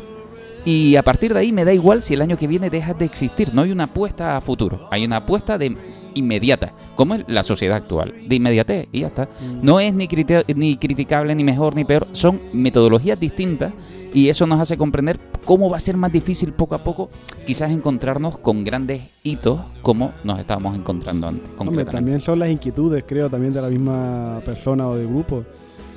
[0.63, 3.05] Y a partir de ahí me da igual si el año que viene dejas de
[3.05, 3.53] existir.
[3.53, 5.75] No hay una apuesta a futuro, hay una apuesta de
[6.13, 9.29] inmediata, como es la sociedad actual, de inmediatez y ya está.
[9.61, 13.71] No es ni, criti- ni criticable, ni mejor, ni peor, son metodologías distintas
[14.13, 17.09] y eso nos hace comprender cómo va a ser más difícil poco a poco
[17.45, 21.49] quizás encontrarnos con grandes hitos como nos estábamos encontrando antes.
[21.57, 25.43] Hombre, también son las inquietudes, creo, también de la misma persona o de grupo.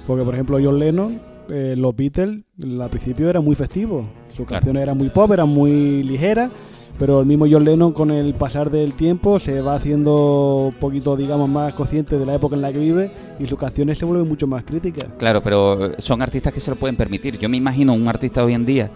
[0.07, 2.39] Porque, por ejemplo, John Lennon, eh, los Beatles,
[2.81, 4.05] al principio era muy festivo.
[4.29, 4.61] Sus Claro.
[4.61, 6.51] canciones eran muy pop, eran muy ligeras.
[7.01, 11.17] Pero el mismo John Lennon, con el pasar del tiempo, se va haciendo un poquito,
[11.17, 14.29] digamos, más consciente de la época en la que vive y sus canciones se vuelven
[14.29, 15.07] mucho más críticas.
[15.17, 17.39] Claro, pero son artistas que se lo pueden permitir.
[17.39, 18.91] Yo me imagino un artista hoy en día,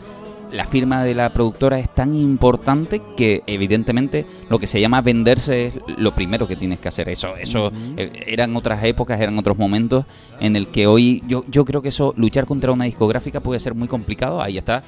[0.53, 5.67] la firma de la productora es tan importante que evidentemente lo que se llama venderse
[5.67, 7.09] es lo primero que tienes que hacer.
[7.09, 10.05] Eso, eso eh, eran otras épocas, eran otros momentos
[10.41, 13.75] en el que hoy yo, yo creo que eso, luchar contra una discográfica puede ser
[13.75, 14.43] muy complicado.
[14.43, 14.83] Ahí está.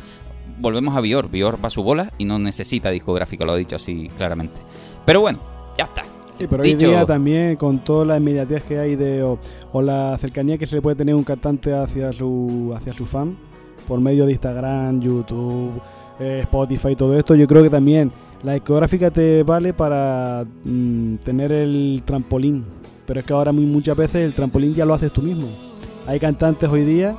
[0.58, 1.28] Volvemos a Bior.
[1.30, 4.54] Bior va a su bola y no necesita discográfica, lo ha dicho así claramente.
[5.04, 5.38] Pero bueno,
[5.76, 6.02] ya está.
[6.38, 9.38] Sí, pero hoy Dicho- día también con toda la inmediatez que hay de o,
[9.72, 13.36] o la cercanía que se le puede tener un cantante hacia su hacia su fan
[13.88, 15.80] por medio de Instagram, YouTube,
[16.20, 18.10] eh, Spotify y todo esto, yo creo que también
[18.42, 22.64] La discográfica te vale para mm, tener el trampolín,
[23.06, 25.48] pero es que ahora muy- muchas veces el trampolín ya lo haces tú mismo.
[26.06, 27.14] Hay cantantes hoy día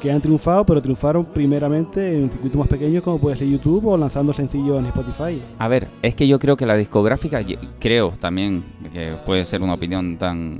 [0.00, 3.96] que han triunfado, pero triunfaron primeramente en circuitos más pequeños como puede ser YouTube o
[3.96, 5.42] lanzando sencillos en Spotify.
[5.58, 7.44] A ver, es que yo creo que la discográfica,
[7.78, 10.58] creo también que puede ser una opinión tan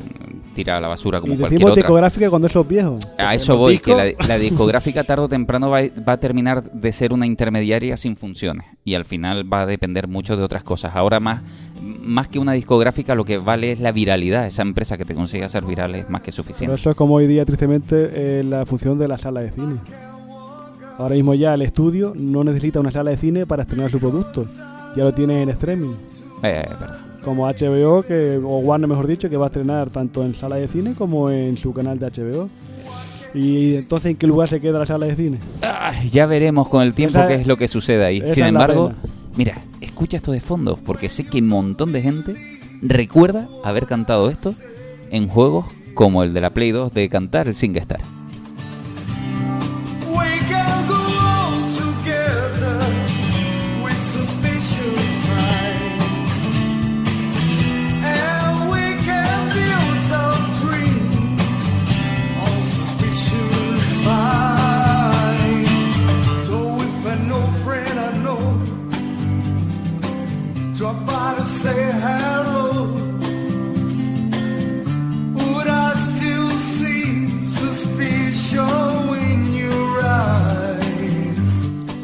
[0.55, 1.83] tirada a la basura como y cualquier decimos otra.
[1.83, 3.07] discográfica cuando esos viejos.
[3.19, 6.71] A eso los voy, que la, la discográfica tarde o temprano va, va a terminar
[6.73, 10.65] de ser una intermediaria sin funciones y al final va a depender mucho de otras
[10.65, 10.95] cosas.
[10.95, 11.43] Ahora más,
[11.83, 14.47] más que una discográfica lo que vale es la viralidad.
[14.47, 16.75] Esa empresa que te consigue hacer viral es más que Pero suficiente.
[16.75, 19.77] eso es como hoy día, tristemente, eh, la función de la sala de cine.
[20.99, 24.47] Ahora mismo ya el estudio no necesita una sala de cine para estrenar su producto.
[24.97, 25.93] Ya lo tiene en streaming.
[26.43, 26.65] Eh.
[27.23, 30.69] Como HBO, que, o Warner mejor dicho, que va a estrenar tanto en sala de
[30.69, 32.49] cine como en su canal de HBO.
[33.35, 35.39] Y entonces, ¿en qué lugar se queda la sala de cine?
[35.61, 38.23] Ay, ya veremos con el tiempo Esa- qué es lo que sucede ahí.
[38.33, 38.93] Sin embargo,
[39.37, 39.61] mira,
[39.97, 42.37] escucha esto de fondo, porque sé que un montón de gente
[42.83, 44.55] recuerda haber cantado esto
[45.11, 48.16] en juegos como el de la Play 2 de cantar el SingStar.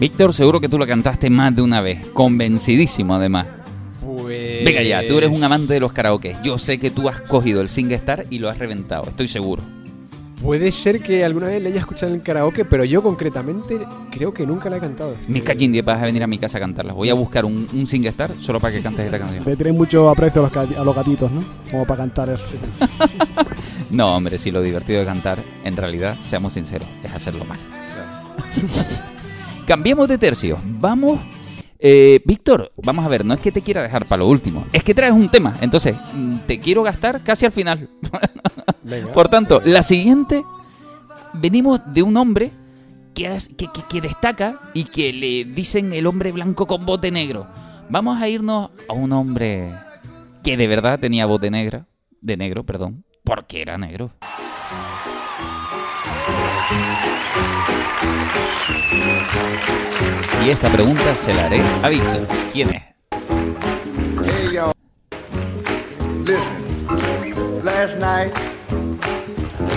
[0.03, 3.47] Víctor, seguro que tú lo cantaste más de una vez, convencidísimo además.
[4.05, 4.65] Pues...
[4.65, 6.35] Venga ya, tú eres un amante de los karaoke.
[6.43, 9.62] Yo sé que tú has cogido el SingStar y lo has reventado, estoy seguro.
[10.43, 13.79] Puede ser que alguna vez le haya escuchado en el karaoke, pero yo concretamente
[14.11, 15.15] creo que nunca la he cantado.
[15.29, 16.95] Mi cachindie, vas a venir a mi casa a cantarla.
[16.95, 19.45] Voy a buscar un, un SingStar solo para que cantes esta canción.
[19.47, 21.45] Le tienen mucho aprecio a los, gati- a los gatitos, ¿no?
[21.71, 22.41] Como para cantar.
[23.93, 27.59] No, hombre, si lo divertido de cantar, en realidad, seamos sinceros, es hacerlo mal.
[29.73, 30.59] Cambiemos de tercio.
[30.63, 31.19] Vamos.
[31.79, 34.85] eh, Víctor, vamos a ver, no es que te quiera dejar para lo último, es
[34.85, 35.57] que traes un tema.
[35.63, 37.89] Entonces, mm, te quiero gastar casi al final.
[38.83, 39.11] Venga.
[39.15, 40.45] Por tanto, la siguiente,
[41.33, 42.53] venimos de un hombre
[43.15, 47.47] que, que- que destaca y que le dicen el hombre blanco con bote negro.
[47.89, 49.71] Vamos a irnos a un hombre
[50.45, 51.87] que de verdad tenía bote negra,
[52.21, 54.11] de negro, perdón, porque era negro.
[60.45, 62.27] Y esta pregunta se la haré a Víctor.
[62.53, 62.83] ¿Quién es?
[64.25, 64.73] Hey y'all,
[66.25, 67.64] listen.
[67.64, 68.33] Last night,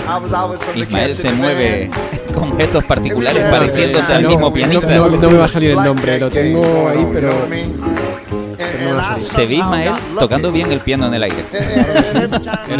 [0.08, 1.90] I was out with some Ismael se mueve
[2.34, 4.96] con gestos particulares pareciéndose al no, mismo no, pianista.
[4.96, 7.32] no, no me va a salir el nombre, lo tengo going ahí, pero-?
[7.44, 7.96] And-
[8.86, 9.16] no.
[9.36, 11.44] Te vi, Ismael, tocando bien el piano en el aire.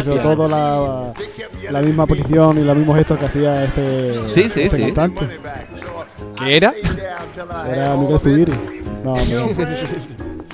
[0.04, 1.12] Sobre todo la,
[1.70, 4.82] la misma posición y los mismos gestos que hacía este, Sí, sí, este sí.
[4.92, 5.38] cantante.
[6.38, 6.72] ¿Qué era?
[7.68, 8.18] Era Miguel.
[8.20, 8.52] Zubiri.
[9.04, 9.14] No,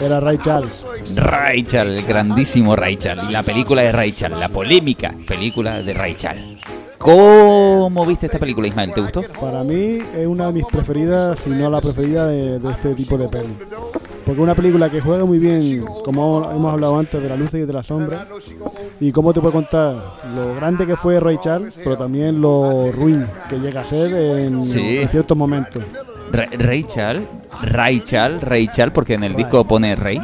[0.01, 0.85] era Ray Charles.
[1.15, 3.21] Rachel, el grandísimo Rachel.
[3.29, 6.59] Y la película de Rachel, la polémica película de Rachel.
[6.99, 8.93] ¿Cómo viste esta película, Ismael?
[8.93, 9.23] ¿Te gustó?
[9.41, 13.19] Para mí es una de mis preferidas, si no la preferida de, de este tipo
[13.19, 13.57] de peli.
[14.25, 17.61] Porque una película que juega muy bien, como hemos hablado antes, de la luz y
[17.61, 18.27] de la sombra.
[19.01, 19.97] Y cómo te puede contar
[20.35, 24.63] lo grande que fue Ray Charles, pero también lo ruin que llega a ser en,
[24.63, 24.99] Sí.
[24.99, 25.83] en ciertos momentos.
[26.31, 27.27] Ra- Rachel,
[27.63, 30.19] Rachel, Rachel, porque en el disco pone Rey.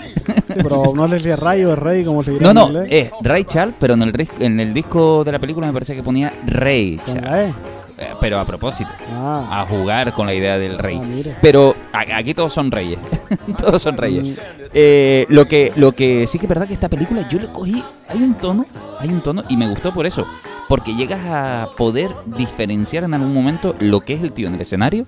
[0.46, 3.74] Pero no sé si es Ray o Rey, como se diría No, no, es Rachel,
[3.78, 7.54] pero en el, en el disco de la película me parece que ponía Con Rachel.
[7.98, 8.90] Eh, Pero a propósito.
[9.12, 10.98] Ah, a jugar con la idea del rey.
[11.02, 11.36] Ah, mira.
[11.42, 12.98] Pero aquí todos son reyes.
[13.58, 14.40] todos son reyes.
[14.72, 17.82] Eh, lo, que, lo que sí que es verdad que esta película yo le cogí.
[18.08, 18.66] Hay un tono,
[19.00, 20.26] hay un tono y me gustó por eso.
[20.68, 24.60] Porque llegas a poder diferenciar en algún momento lo que es el tío en el
[24.60, 25.06] escenario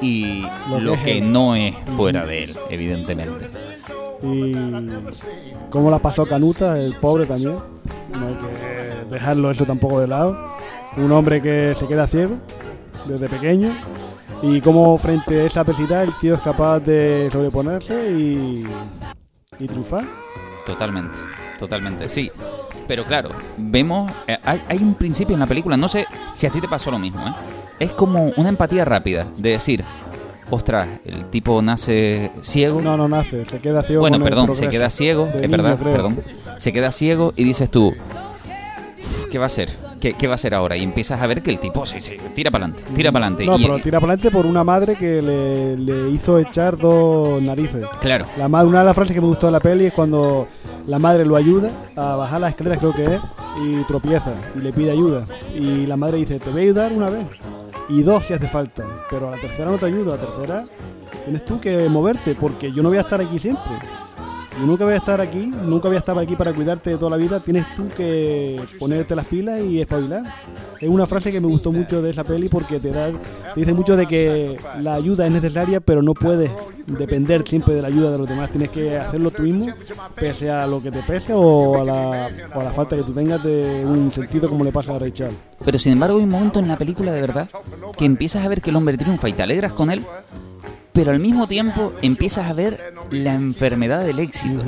[0.00, 0.46] y
[0.80, 3.48] Lo que no es fuera de él, evidentemente.
[4.22, 4.52] y
[5.70, 7.56] cómo la pasó Canuta, el pobre también.
[8.12, 10.55] No hay que dejarlo eso tampoco de lado.
[10.96, 12.36] Un hombre que se queda ciego
[13.06, 13.70] desde pequeño
[14.42, 18.64] y cómo frente a esa adversidad el tío es capaz de sobreponerse y,
[19.58, 20.04] y triunfar.
[20.66, 21.16] Totalmente,
[21.58, 22.30] totalmente, sí.
[22.88, 26.50] Pero claro, vemos, eh, hay, hay un principio en la película, no sé si a
[26.50, 27.32] ti te pasó lo mismo, ¿eh?
[27.78, 29.84] Es como una empatía rápida, de decir,
[30.50, 32.80] ostras, el tipo nace ciego.
[32.80, 34.00] No, no nace, se queda ciego.
[34.00, 36.18] bueno, perdón, se queda ciego, es verdad, perdón.
[36.58, 39.68] Se queda ciego y dices tú, "Uf, ¿qué va a ser?
[40.00, 40.76] ¿Qué, qué va a hacer ahora?
[40.76, 43.46] Y empiezas a ver que el tipo sí, sí, tira para adelante, tira para adelante.
[43.46, 47.40] No, y, pero tira para adelante por una madre que le, le hizo echar dos
[47.42, 47.86] narices.
[48.00, 50.46] Claro, La madre, una de las frases que me gustó de la peli es cuando
[50.86, 53.20] la madre lo ayuda a bajar las escaleras, creo que es,
[53.64, 55.26] y tropieza y le pide ayuda.
[55.54, 57.26] Y la madre dice, te voy a ayudar una vez
[57.88, 60.64] y dos si hace falta, pero a la tercera no te ayudo, a la tercera
[61.24, 63.62] tienes tú que moverte porque yo no voy a estar aquí siempre.
[64.64, 67.16] Nunca voy a estar aquí, nunca voy a estar aquí para cuidarte de toda la
[67.16, 70.22] vida, tienes tú que ponerte las pilas y espabilar.
[70.80, 73.74] Es una frase que me gustó mucho de esa peli porque te da te dice
[73.74, 76.50] mucho de que la ayuda es necesaria, pero no puedes
[76.86, 78.50] depender siempre de la ayuda de los demás.
[78.50, 79.66] Tienes que hacerlo tú mismo,
[80.14, 83.12] pese a lo que te pese o a la, o a la falta que tú
[83.12, 85.32] tengas de un sentido como le pasa a Rachel.
[85.64, 87.48] pero sin embargo hay un momento en la película de verdad
[87.96, 90.02] que empiezas a ver que el hombre triunfa y te alegras con él,
[90.96, 94.62] pero al mismo tiempo empiezas a ver la enfermedad del éxito.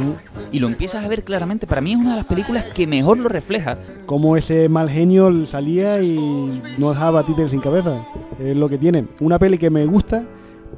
[0.52, 1.66] Y lo empiezas a ver claramente.
[1.66, 3.78] Para mí es una de las películas que mejor lo refleja.
[4.04, 8.04] Como ese mal genio salía y no dejaba títeres sin cabeza.
[8.38, 9.06] Es lo que tiene.
[9.20, 10.22] Una peli que me gusta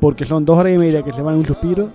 [0.01, 1.91] porque son dos horas y media que se van en un suspiro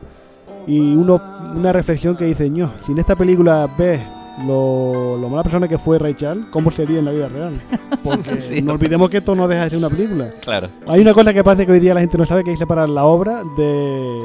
[0.68, 1.22] y uno,
[1.56, 4.02] una reflexión que dice, ño, si en esta película ves
[4.46, 7.54] lo, lo mala persona que fue Rachel, ¿cómo sería en la vida real?
[8.04, 8.62] Porque Sí.
[8.62, 10.30] no olvidemos que esto no deja de ser una película.
[10.42, 10.70] Claro.
[10.88, 12.60] Hay una cosa que parece que hoy día la gente no sabe, que hay que
[12.60, 14.20] separar la obra de,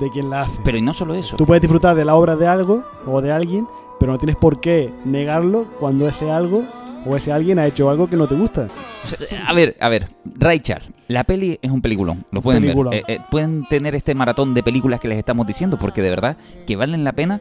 [0.00, 0.60] de quien la hace.
[0.64, 1.36] Pero y no solo eso.
[1.36, 3.66] Tú puedes disfrutar de la obra de algo o de alguien,
[3.98, 6.62] pero no tienes por qué negarlo cuando ese algo
[7.06, 8.68] o ese alguien ha hecho algo que no te gusta.
[9.46, 12.74] A ver, a ver, Ray Charles, la peli es un peliculón, lo pueden ver.
[12.94, 16.36] Eh, eh, pueden tener este maratón de películas que les estamos diciendo, porque de verdad
[16.66, 17.40] que valen la pena.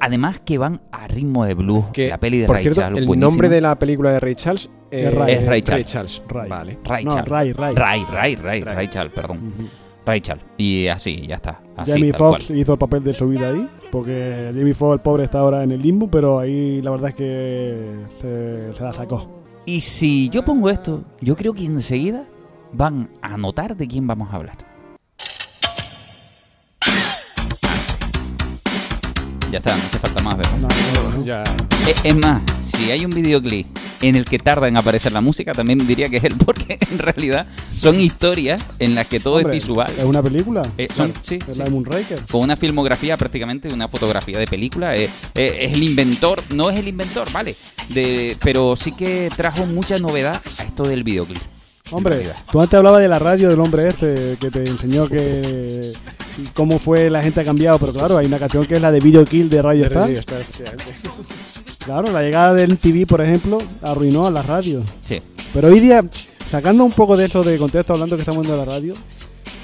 [0.00, 1.86] Además que van a ritmo de blues.
[1.92, 3.08] Que, la peli de por Ray cierto, Charles.
[3.08, 5.34] el nombre de la película de Ray Charles eh, Es Ray.
[5.34, 5.86] Es Ray Charles.
[5.86, 6.22] Charles.
[6.28, 6.48] Ray.
[6.48, 6.78] Vale.
[6.84, 7.28] Ray No, Charles.
[7.28, 7.74] Ray, Ray.
[7.74, 9.52] Ray, Ray, Ray, Ray Charles, perdón.
[9.56, 9.68] Ujú.
[10.04, 10.44] Ray Charles.
[10.56, 11.60] Y así, ya está.
[11.76, 15.24] Así, Jamie Foxx hizo el papel de su vida ahí, porque Jamie Foxx, el pobre,
[15.24, 19.42] está ahora en el limbo, pero ahí la verdad es que se, se la sacó.
[19.64, 22.24] Y si yo pongo esto, yo creo que enseguida
[22.72, 24.75] van a notar de quién vamos a hablar.
[29.50, 30.58] Ya está, no hace falta más, ¿verdad?
[30.60, 31.24] No, no, no.
[31.24, 31.42] Ya.
[31.86, 33.66] Eh, Es más, si hay un videoclip
[34.02, 36.98] en el que tarda en aparecer la música, también diría que es él, porque en
[36.98, 39.92] realidad son historias en las que todo Hombre, es visual.
[39.96, 40.62] ¿Es una película?
[40.76, 41.58] Eh, son- sí, es sí.
[41.58, 42.20] la de Moonraker.
[42.30, 44.96] Con una filmografía prácticamente, una fotografía de película.
[44.96, 47.54] eh, eh, es el inventor, no es el inventor, ¿vale?
[47.90, 51.40] De, pero sí que trajo mucha novedad a esto del videoclip.
[51.90, 55.80] Hombre, tú antes hablabas de la radio del hombre este que te enseñó que
[56.52, 59.00] cómo fue la gente ha cambiado, pero claro, hay una canción que es la de
[59.00, 60.40] Video Kill de Radio De Star.
[61.84, 64.82] Claro, la llegada del TV, por ejemplo, arruinó a la radio.
[65.00, 65.22] Sí.
[65.54, 66.04] Pero hoy día,
[66.50, 68.94] sacando un poco de eso de contexto, hablando que estamos viendo la radio,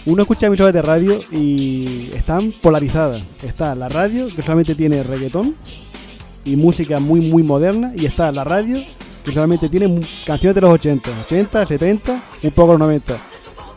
[0.07, 3.23] uno escucha emisoras de radio y están polarizadas.
[3.43, 5.57] Está la radio, que solamente tiene reggaetón
[6.45, 8.79] y música muy, muy moderna, y está la radio,
[9.25, 13.17] que solamente tiene mu- canciones de los 80, 80, 70, un poco los 90.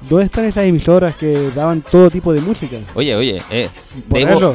[0.09, 2.77] ¿Dónde están esas emisoras que daban todo tipo de música?
[2.93, 3.69] Oye, oye, eh,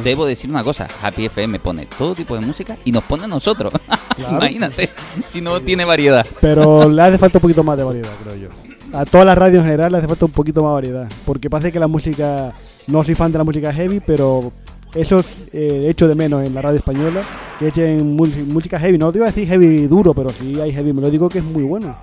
[0.03, 0.87] debo, decir una cosa.
[1.01, 3.73] Happy FM pone todo tipo de música y nos pone a nosotros.
[4.15, 4.35] Claro.
[4.37, 4.89] Imagínate,
[5.25, 6.25] si no tiene variedad.
[6.41, 8.49] Pero le hace falta un poquito más de variedad, creo yo.
[8.93, 11.09] A todas las radios en general le hace falta un poquito más variedad.
[11.25, 12.53] Porque parece que la música.
[12.87, 14.51] No soy fan de la música heavy, pero
[14.95, 17.21] eso es eh, hecho de menos en la radio española.
[17.59, 18.97] Que echen música heavy.
[18.97, 21.63] No te iba a decir heavy duro, pero sí hay heavy melódico que es muy
[21.63, 21.95] bueno.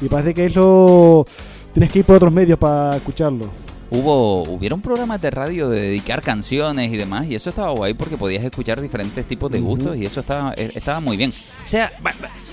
[0.00, 1.26] Y parece que eso.
[1.72, 3.48] Tienes que ir por otros medios para escucharlo.
[3.90, 8.16] Hubo, hubieron programas de radio de dedicar canciones y demás, y eso estaba guay porque
[8.16, 11.30] podías escuchar diferentes tipos de gustos y eso estaba, eh, estaba muy bien.
[11.30, 11.92] O sea,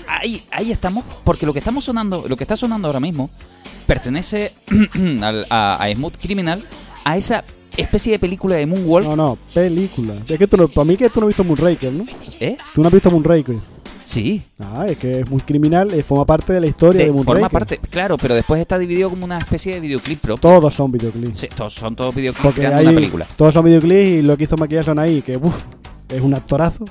[0.06, 3.28] ahí, ahí estamos, porque lo que estamos sonando, lo que está sonando ahora mismo,
[3.86, 4.52] pertenece
[5.22, 6.62] al- a, a Smooth Criminal,
[7.04, 7.42] a esa
[7.76, 9.06] especie de película de Moonwalk.
[9.06, 10.14] No, no, película.
[10.28, 12.04] Es que tú, no- para mí que tú no has visto Moonraker, ¿no?
[12.40, 12.56] ¿Eh?
[12.74, 13.56] Tú no has visto Moonraker.
[14.04, 14.42] Sí.
[14.58, 17.34] Ah, es que es muy criminal, eh, forma parte de la historia de, De, Moonraker.
[17.40, 20.40] forma parte, claro, pero después está dividido como una especie de videoclip propio.
[20.40, 21.38] Todos son videoclips.
[21.38, 23.26] Sí, todos, son todos videoclips Porque creando hay, una película.
[23.36, 25.54] todos son videoclips y lo que hizo Michael Jackson ahí, que uf,
[26.14, 26.84] es un actorazo.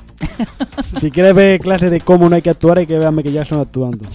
[1.00, 3.36] si quieres ver clases de cómo no hay que actuar, hay que ver a Michael
[3.36, 4.06] Jackson actuando.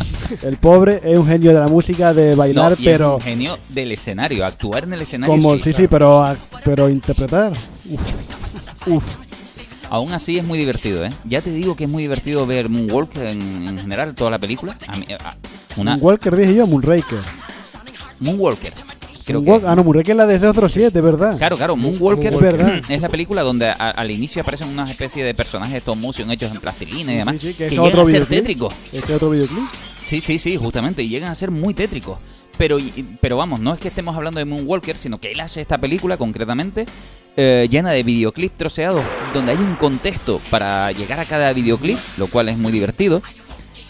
[0.43, 3.21] El pobre es un genio de la música, de bailar, No, y es pero un
[3.21, 5.35] genio del escenario, actuar en el escenario.
[5.35, 5.61] como sí.
[5.65, 7.53] sí, sí, pero a- pero interpretar.
[7.89, 8.01] Uf,
[8.89, 9.05] uf.
[9.89, 11.13] Aún así es muy divertido, ¿eh?
[11.25, 14.77] Ya te digo que es muy divertido ver Moonwalk en, en general, toda la película.
[14.89, 15.37] A mí- a-
[15.81, 17.19] una Moonwalker dije yo, Moonraker.
[18.19, 18.73] Moonwalker.
[19.27, 21.37] Creo Moonwalk- que, ah, no, Moonraker es la de 007, ¿verdad?
[21.37, 22.81] Claro, claro, Moonwalker Es verdad.
[22.89, 26.31] es la película donde a- al inicio aparecen una especie de personajes de stop motion
[26.31, 28.73] hechos en plastilina y demás sí, que que, es llegan otro a ser tétricos.
[28.93, 29.65] Ese otro videoclip.
[30.03, 32.19] Sí, sí, sí, justamente, y llegan a ser muy tétricos.
[32.57, 32.79] Pero,
[33.21, 36.17] pero vamos, no es que estemos hablando de Moonwalker, sino que él hace esta película
[36.17, 36.87] concretamente
[37.37, 39.03] eh, llena de videoclips troceados,
[39.35, 43.21] donde hay un contexto para llegar a cada videoclip, lo cual es muy divertido.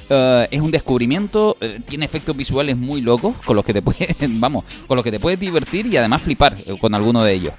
[0.09, 4.17] Eh, es un descubrimiento, eh, tiene efectos visuales muy locos con los que te puedes,
[4.41, 7.55] vamos, con los que te puedes divertir y además flipar eh, con alguno de ellos.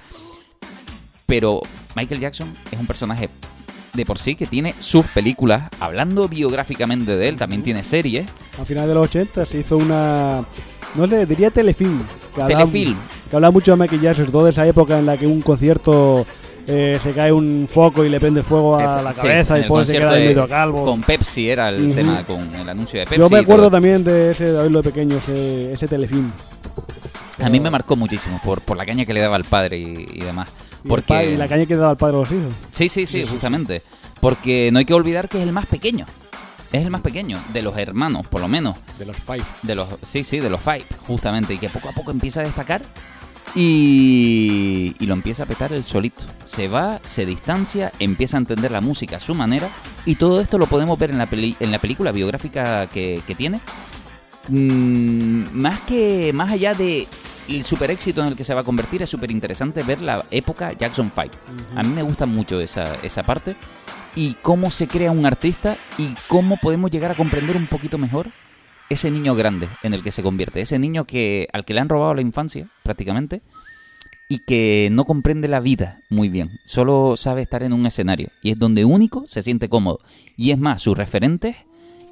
[1.25, 1.61] Pero
[1.95, 3.29] Michael Jackson es un personaje
[3.93, 8.27] de por sí que tiene sus películas, hablando biográficamente de él, también tiene series.
[8.61, 10.45] A finales de los 80 se hizo una.
[10.95, 12.03] No sé, diría telefilm.
[12.47, 12.95] Telefilm.
[13.29, 16.25] Que hablaba mucho de Jackson, sobre todo de esa época en la que un concierto
[16.67, 19.93] eh, se cae un foco y le prende fuego a la Sí, cabeza y se
[19.93, 20.83] queda de- medio calvo.
[20.85, 23.19] Con Pepsi era el tema, con el anuncio de Pepsi.
[23.19, 26.31] Yo me acuerdo también de ese de verlo de pequeño, ese, ese telefilm.
[27.43, 30.07] A mí me marcó muchísimo por, por la caña que le daba al padre y,
[30.11, 30.47] y demás.
[30.83, 31.31] Y Porque...
[31.33, 32.53] y la caña que daba al padre a los hijos.
[32.71, 33.83] Sí, sí, sí, justamente.
[34.19, 36.05] Porque no hay que olvidar que es el más pequeño.
[36.71, 38.75] Es el más pequeño de los hermanos, por lo menos.
[38.99, 39.43] De los Five.
[39.61, 41.53] De los, sí, sí, de los Five, justamente.
[41.53, 42.81] Y que poco a poco empieza a destacar.
[43.59, 46.23] Y, y lo empieza a petar el solito.
[46.45, 49.67] Se va, se distancia, empieza a entender la música a su manera.
[50.05, 53.33] Y todo esto lo podemos ver en la, peli- en la película biográfica que, que
[53.33, 53.59] tiene.
[54.47, 57.07] Mm, más que más allá de
[57.49, 60.23] el super éxito en el que se va a convertir, es súper interesante ver la
[60.29, 61.29] época Jackson 5.
[61.75, 63.55] A mí me gusta mucho esa, esa parte
[64.15, 68.27] y cómo se crea un artista y cómo podemos llegar a comprender un poquito mejor
[68.89, 71.89] ese niño grande en el que se convierte, ese niño que al que le han
[71.89, 73.41] robado la infancia prácticamente
[74.29, 78.51] y que no comprende la vida muy bien, solo sabe estar en un escenario y
[78.51, 79.99] es donde único se siente cómodo
[80.35, 81.55] y es más, sus referentes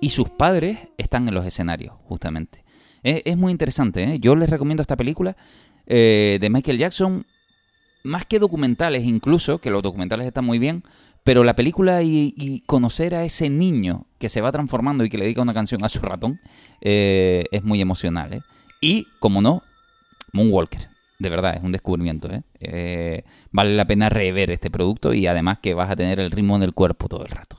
[0.02, 2.64] y sus padres están en los escenarios justamente.
[3.04, 4.20] Es, es muy interesante, ¿eh?
[4.20, 5.36] yo les recomiendo esta película
[5.88, 7.26] eh, de Michael Jackson
[8.04, 10.84] más que documentales incluso, que los documentales están muy bien,
[11.26, 15.18] pero la película y, y conocer a ese niño que se va transformando y que
[15.18, 16.40] le dedica una canción a su ratón
[16.82, 18.32] eh, es muy emocional.
[18.34, 18.42] ¿eh?
[18.80, 19.64] Y, como no,
[20.34, 20.88] Moonwalker.
[21.18, 22.32] De verdad, es un descubrimiento.
[22.32, 22.44] ¿eh?
[22.60, 26.56] Eh, vale la pena rever este producto y además que vas a tener el ritmo
[26.58, 27.58] en el cuerpo todo el rato.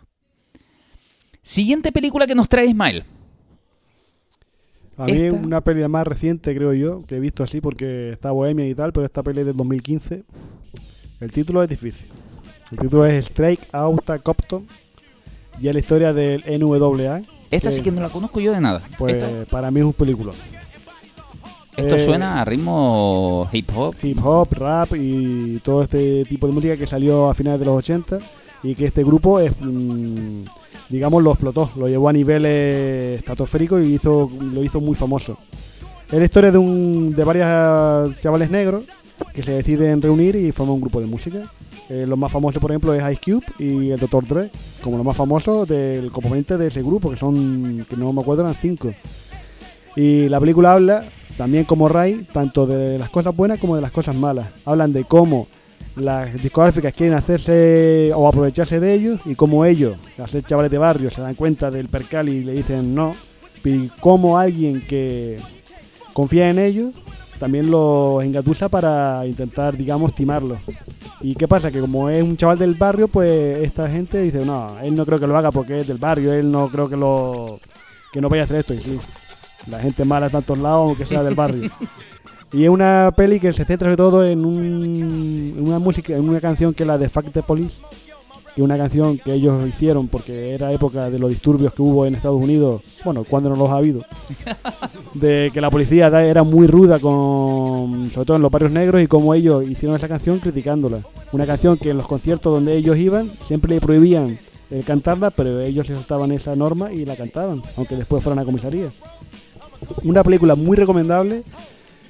[1.42, 3.02] Siguiente película que nos trae Ismael.
[4.96, 8.30] A mí Esta- una peli más reciente, creo yo, que he visto así porque está
[8.30, 10.22] Bohemia y tal, pero esta peli es del 2015.
[11.20, 12.10] El título es difícil.
[12.72, 14.66] El título es Strike Outta Compton
[15.60, 17.20] y es la historia del NWA.
[17.50, 18.82] Esta sí que no la conozco yo de nada.
[18.98, 20.32] Pues Esta- para mí es un película.
[21.76, 23.94] esto eh, suena a ritmo hip hop.
[24.02, 27.78] Hip hop, rap y todo este tipo de música que salió a finales de los
[27.78, 28.18] 80
[28.62, 30.44] y que este grupo es, mm,
[30.88, 35.36] digamos, lo explotó, lo llevó a niveles estratosféricos y hizo, lo hizo muy famoso.
[36.10, 38.82] Es la historia de, un, de varios chavales negros
[39.34, 41.42] que se deciden reunir y forman un grupo de música.
[41.88, 44.26] Eh, los más famosos, por ejemplo, es Ice Cube y el Dr.
[44.26, 44.50] Dre,
[44.82, 48.42] como los más famosos del componente de ese grupo, que son, que no me acuerdo,
[48.42, 48.92] eran cinco.
[49.94, 51.04] Y la película habla,
[51.36, 54.48] también como Ray, tanto de las cosas buenas como de las cosas malas.
[54.64, 55.46] Hablan de cómo
[55.96, 60.78] las discográficas quieren hacerse o aprovecharse de ellos y cómo ellos, al ser chavales de
[60.78, 63.14] barrio, se dan cuenta del percal y le dicen no.
[63.64, 65.40] Y cómo alguien que
[66.12, 66.94] confía en ellos
[67.39, 70.59] también los engatusa para intentar, digamos, timarlos.
[71.20, 71.70] ¿Y qué pasa?
[71.70, 75.20] Que como es un chaval del barrio, pues esta gente dice, no, él no creo
[75.20, 77.59] que lo haga porque es del barrio, él no creo que lo
[78.12, 78.74] que no vaya a hacer esto.
[78.74, 78.99] Y sí,
[79.68, 81.70] la gente mala está en todos lados, aunque sea del barrio.
[82.53, 86.74] y es una peli que se centra sobre todo en una música, en una canción
[86.74, 87.82] que es la de Fact the Police,
[88.57, 92.14] que una canción que ellos hicieron porque era época de los disturbios que hubo en
[92.14, 94.00] Estados Unidos, bueno, cuando no los ha habido,
[95.14, 99.09] de que la policía era muy ruda con, sobre todo en los barrios negros y
[99.09, 101.00] como ellos hicieron esa canción criticándola.
[101.32, 104.38] Una canción que en los conciertos donde ellos iban siempre le prohibían
[104.70, 108.46] eh, cantarla, pero ellos se saltaban esa norma y la cantaban, aunque después fueran a
[108.46, 108.88] comisaría.
[110.02, 111.42] Una película muy recomendable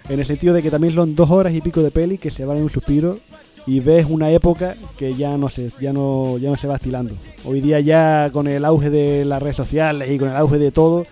[0.09, 2.45] en el sentido de que también son dos horas y pico de peli que se
[2.45, 3.19] van en un suspiro
[3.67, 7.15] y ves una época que ya no se ya no ya no se va estilando.
[7.45, 10.71] Hoy día ya con el auge de las redes sociales y con el auge de
[10.71, 11.05] todo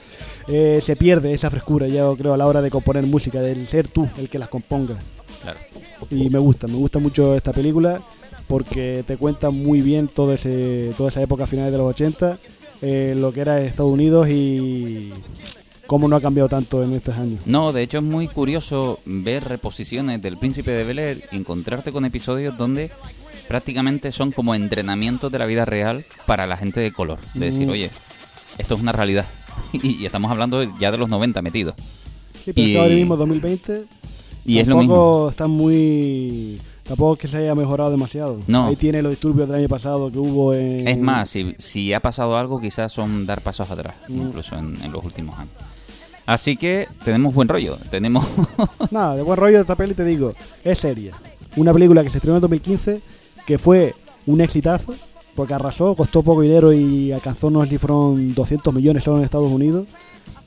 [0.46, 3.88] eh, se pierde esa frescura, yo creo a la hora de componer música, del ser
[3.88, 4.96] tú el que las componga.
[5.42, 5.58] Claro.
[6.10, 8.00] Y me gusta, me gusta mucho esta película
[8.46, 12.38] porque te cuenta muy bien todo ese toda esa época a finales de los 80,
[12.82, 15.12] eh, lo que era Estados Unidos y
[15.86, 17.42] cómo no ha cambiado tanto en estos años.
[17.46, 21.92] No, de hecho es muy curioso ver reposiciones del Príncipe de Bel Air y encontrarte
[21.92, 22.90] con episodios donde
[23.48, 27.18] prácticamente son como entrenamientos de la vida real para la gente de color.
[27.34, 27.70] De decir, Mm.
[27.70, 27.90] oye,
[28.58, 29.26] esto es una realidad.
[29.72, 31.74] Y, y estamos hablando ya de los 90 metidos.
[32.44, 33.84] Sí, pero Y- ahora mismo 2020
[34.44, 34.94] Y es lo mismo.
[34.94, 38.40] tampoco está muy tampoco es que se haya mejorado demasiado.
[38.46, 38.66] No.
[38.66, 42.00] Ahí tiene los disturbios del año pasado que hubo en Es más, si, si ha
[42.00, 44.18] pasado algo, quizás son dar pasos atrás, Mm.
[44.18, 45.52] incluso en, en los últimos años.
[46.26, 47.76] Así que tenemos buen rollo.
[47.90, 48.26] Tenemos.
[48.90, 50.32] Nada, de buen rollo de esta peli te digo,
[50.64, 51.12] es seria.
[51.56, 53.00] Una película que se estrenó en 2015
[53.46, 53.94] que fue
[54.26, 54.94] un exitazo
[55.34, 59.86] porque arrasó, costó poco dinero y alcanzó unos fueron 200 millones solo en Estados Unidos.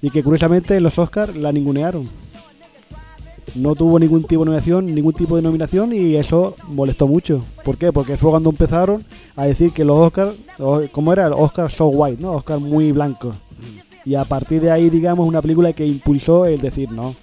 [0.02, 2.08] Y que curiosamente en los Oscars la ningunearon.
[3.56, 7.44] No tuvo ningún tipo de nominación, ningún tipo de nominación y eso molestó mucho.
[7.64, 7.92] ¿Por qué?
[7.92, 9.04] Porque fue cuando empezaron
[9.36, 10.36] a decir que los Oscars,
[10.92, 11.30] ¿cómo era?
[11.30, 12.34] Oscar so white, ¿no?
[12.34, 13.34] Oscar muy blanco.
[14.08, 17.14] Y a partir de ahí, digamos, una película que impulsó el decir, no,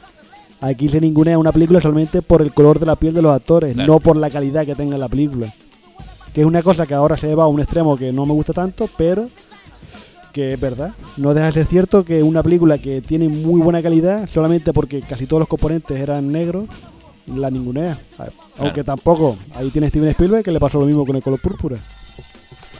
[0.60, 3.72] aquí se ningunea una película solamente por el color de la piel de los actores,
[3.74, 3.92] Claro.
[3.94, 5.52] no por la calidad que tenga la película.
[6.34, 8.52] Que es una cosa que ahora se lleva a un extremo que no me gusta
[8.52, 9.28] tanto, pero
[10.32, 10.92] que es verdad.
[11.16, 15.00] No deja de ser cierto que una película que tiene muy buena calidad, solamente porque
[15.00, 16.64] casi todos los componentes eran negros,
[17.34, 17.98] la ningunea.
[18.58, 21.78] Aunque tampoco, ahí tiene Steven Spielberg que le pasó lo mismo con el color púrpura.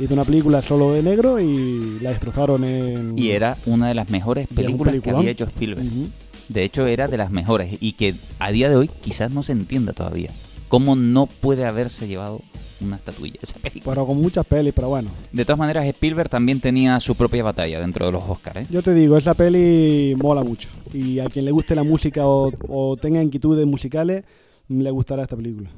[0.00, 3.16] Hizo una película solo de negro y la destrozaron en...
[3.16, 5.86] Y era una de las mejores películas que había hecho Spielberg.
[5.86, 6.08] Ujú.
[6.48, 9.52] De hecho, era de las mejores y que a día de hoy quizás no se
[9.52, 10.30] entienda todavía.
[10.68, 12.40] ¿Cómo no puede haberse llevado
[12.80, 13.94] una estatuilla esa película?
[13.94, 15.10] Pero con muchas pelis, pero bueno.
[15.30, 18.62] De todas maneras, Spielberg también tenía su propia batalla dentro de los Oscars.
[18.62, 18.66] ¿eh?
[18.70, 20.70] Yo te digo, esa peli mola mucho.
[20.92, 24.24] Y a quien le guste la música o, o tenga inquietudes musicales,
[24.68, 25.70] le gustará esta película.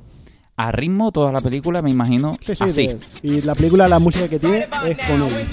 [0.58, 2.86] A ritmo, toda la película, me imagino, Sí, sí, así.
[2.86, 5.46] de- y la película, la música que tiene es con él.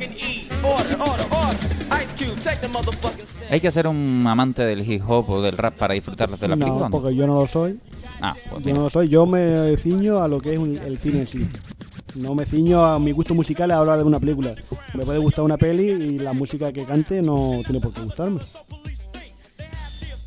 [0.00, 0.46] E.
[0.62, 2.02] Order, order, order.
[2.02, 3.52] Ice Cube, take the motherfucking stand.
[3.52, 6.56] ¿Hay que ser un amante del hip hop o del rap para disfrutar de la
[6.56, 6.88] película?
[6.88, 7.78] No, porque yo no lo soy.
[8.20, 8.78] Ah, pues Yo mira.
[8.78, 9.08] no lo soy.
[9.08, 11.48] Yo me ciño a lo que es un- el cine en sí.
[12.14, 14.54] No me ciño a mi gusto musical a hablar de una película.
[14.94, 18.40] Me puede gustar una peli y la música que cante no tiene por qué gustarme.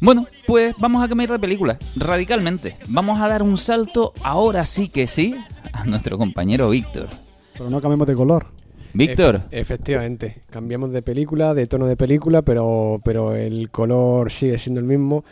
[0.01, 2.77] Bueno, pues vamos a cambiar de película, radicalmente.
[2.87, 5.35] Vamos a dar un salto, ahora sí que sí,
[5.73, 7.07] a nuestro compañero Víctor.
[7.53, 8.47] Pero no cambiemos de color.
[8.93, 14.57] Víctor, Efe- efectivamente, cambiamos de película, de tono de película, pero, pero el color sigue
[14.57, 15.25] siendo el mismo.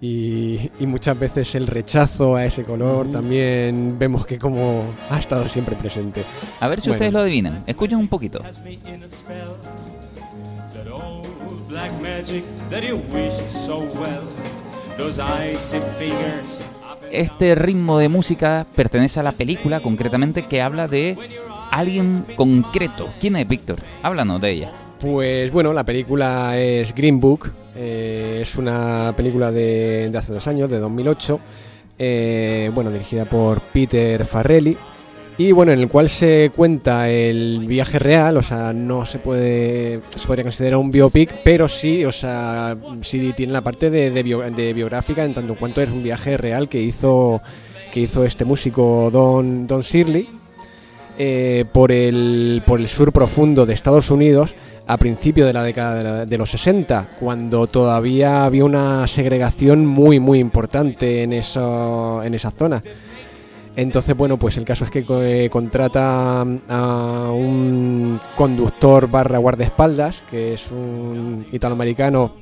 [0.00, 5.48] Y, y muchas veces el rechazo a ese color también vemos que como ha estado
[5.48, 6.22] siempre presente.
[6.60, 6.96] a ver si Bueno.
[6.96, 7.62] ustedes lo adivinan.
[7.66, 8.40] Escuchen un poquito.
[17.10, 21.16] Este ritmo de música pertenece a la película, concretamente, que habla de
[21.70, 23.08] alguien concreto.
[23.20, 23.76] ¿Quién es Víctor?
[24.02, 24.72] Háblanos de ella.
[25.00, 30.70] Pues bueno, la película es Green Book, eh, es una película de, hace dos años,
[30.70, 31.40] de 2008,
[31.98, 34.76] eh, bueno, dirigida por Peter Farrelly,
[35.38, 40.00] y bueno, en el cual se cuenta el viaje real, o sea, no se puede,
[40.16, 44.72] se podría considerar un biopic, pero sí, o sea, sí tiene la parte de, de
[44.72, 47.42] biográfica en tanto en cuanto es un viaje real que hizo,
[47.92, 50.26] que hizo este músico Don, Don Shirley,
[51.18, 54.54] eh, por, el, por el sur profundo de Estados Unidos
[54.86, 59.84] a principios de la década de, la- de los 60, cuando todavía había una segregación
[59.86, 62.82] muy muy importante en, eso, en esa zona.
[63.74, 70.54] Entonces, bueno, pues el caso es que eh, contrata a un conductor barra guardaespaldas, que
[70.54, 72.32] es un italoamericano,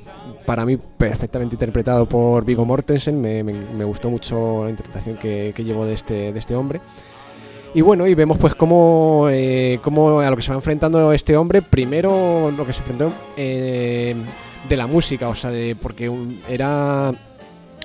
[0.45, 3.19] para mí perfectamente interpretado por Vigo Mortensen.
[3.19, 6.79] Me, me- me gustó mucho la interpretación que, que llevó de este, de este hombre.
[7.75, 11.35] Y bueno, y vemos pues cómo, eh, cómo a lo que se va enfrentando este
[11.35, 14.15] hombre, primero lo que se enfrentó eh,
[14.69, 16.09] de la música, o sea, de, porque
[16.47, 17.11] era,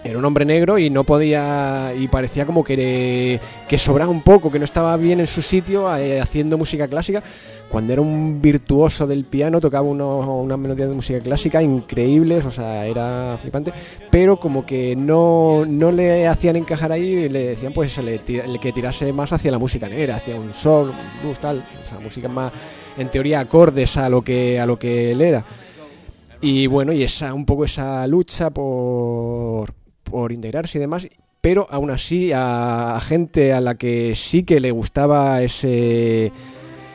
[0.05, 4.53] era un hombre negro y no podía, y parecía como que, que sobraba un poco,
[4.53, 7.25] que no estaba bien en su sitio eh, haciendo música clásica,
[7.71, 12.85] cuando era un virtuoso del piano, tocaba unas melodías de música clásica increíbles, o sea,
[12.85, 13.73] era flipante,
[14.11, 18.73] pero como que no, no le hacían encajar ahí y le decían pues le, que
[18.73, 22.29] tirase más hacia la música negra, hacia un soul, un blues, tal, o sea, música
[22.29, 22.53] más,
[22.99, 25.45] en teoría, acordes a lo que, a lo que él era.
[26.41, 31.07] Y bueno, y esa, un poco esa lucha por, por integrarse y demás,
[31.41, 36.33] pero aún así a gente a la que sí que le gustaba ese,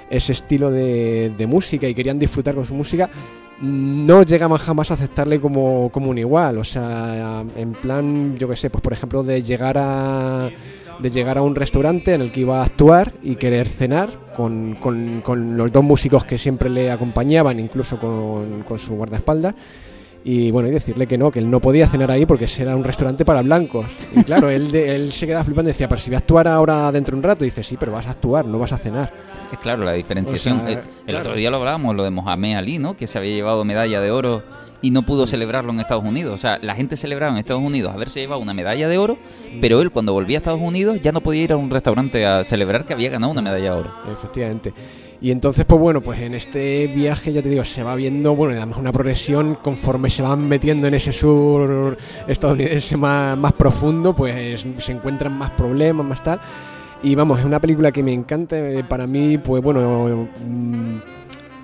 [0.09, 3.09] ese estilo de, de música y querían disfrutar con su música,
[3.61, 6.57] no llegaban jamás a aceptarle como, como un igual.
[6.57, 10.49] O sea, en plan, yo que sé, pues por ejemplo, de llegar a
[10.97, 14.75] de llegar a un restaurante en el que iba a actuar y querer cenar con,
[14.75, 19.55] con- con los dos músicos que siempre le acompañaban, incluso con, con su guardaespaldas.
[20.27, 22.83] Y bueno, y decirle que no, que él no podía cenar ahí porque era un
[22.83, 23.85] restaurante para blancos.
[24.15, 26.47] Y claro, él, de- él se quedaba flipando y decía, pero si voy a actuar
[26.47, 28.77] ahora dentro de un rato, y dice, sí, pero vas a actuar, no vas a
[28.79, 29.13] cenar.
[29.51, 30.61] Es claro, la diferenciación.
[30.61, 31.19] O sea, Eh, el claro.
[31.29, 32.97] otro día lo hablábamos, lo de Mohamed Ali, ¿no?
[32.97, 34.41] Que se había llevado medalla de oro
[34.81, 36.33] y no pudo celebrarlo en Estados Unidos.
[36.33, 39.17] O sea, la gente celebraba en Estados Unidos haberse llevado una medalla de oro,
[39.61, 42.43] pero él cuando volvía a Estados Unidos ya no podía ir a un restaurante a
[42.43, 43.93] celebrar que había ganado una medalla de oro.
[44.11, 44.73] Efectivamente.
[45.25, 48.55] Y entonces, pues bueno, pues en este viaje, ya te digo, se va viendo, bueno,
[48.55, 51.97] además una progresión conforme se van metiendo en ese sur
[52.27, 56.39] estadounidense más, más profundo, pues se encuentran más problemas, más tal.
[57.01, 60.97] Y vamos, es una película que me encanta, eh, para mí, pues bueno, mm,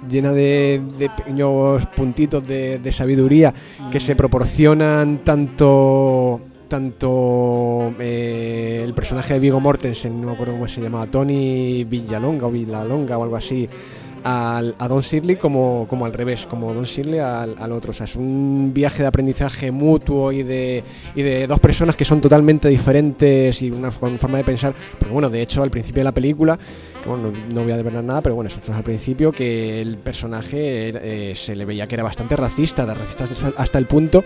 [0.10, 0.82] llena de,
[1.16, 3.54] pequeños puntitos de sabiduría
[3.92, 6.42] que se proporcionan tanto
[6.72, 12.48] tanto eh, el personaje de Vigo Mortensen, no me acuerdo cómo se llamaba, Tony Villalonga
[12.48, 13.68] o Villalonga o algo así,
[14.24, 17.92] al- a Don Shirley como, como al revés, como Don Shirley al, al otro.
[17.92, 20.84] O sea, es un viaje de aprendizaje mutuo y de,
[21.16, 24.74] y de dos personas que son totalmente diferentes y una forma de pensar.
[24.98, 26.58] Porque bueno, de hecho al principio de la película,
[27.04, 29.82] que, bueno, no, no voy a develar nada, pero bueno, eso es al principio que
[29.82, 33.26] el personaje era- eh, se le veía que era bastante racista, de racista
[33.58, 34.24] hasta- el punto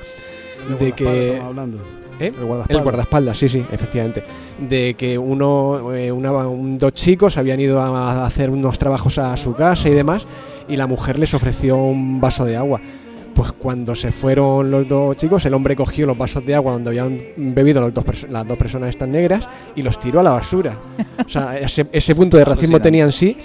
[0.80, 1.40] de que...
[1.42, 2.05] Hablando.
[2.20, 2.28] ¿Eh?
[2.28, 2.70] El guardaespaldas.
[2.78, 4.24] El guardaespaldas, sí, sí, efectivamente.
[4.60, 9.36] De que uno, eh, una- un- dos chicos habían ido a, hacer unos trabajos a
[9.38, 10.26] su casa y demás,
[10.68, 12.80] y la mujer les ofreció un vaso de agua.
[13.34, 16.90] Pues cuando se fueron los dos chicos, el hombre cogió los vasos de agua donde
[16.90, 19.46] habían bebido los dos las dos personas estas negras
[19.76, 20.78] y los tiró a la basura.
[21.26, 22.88] O sea, ese, ese punto de racismo Alucinante.
[22.88, 23.36] tenían sí.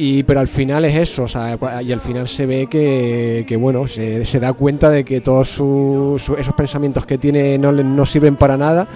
[0.00, 3.56] Y, pero al final es eso, o sea, y al final se ve que, que,
[3.56, 7.72] bueno, se, se da cuenta de que todos su- su- esos pensamientos que tiene no,
[7.72, 8.86] no sirven para nada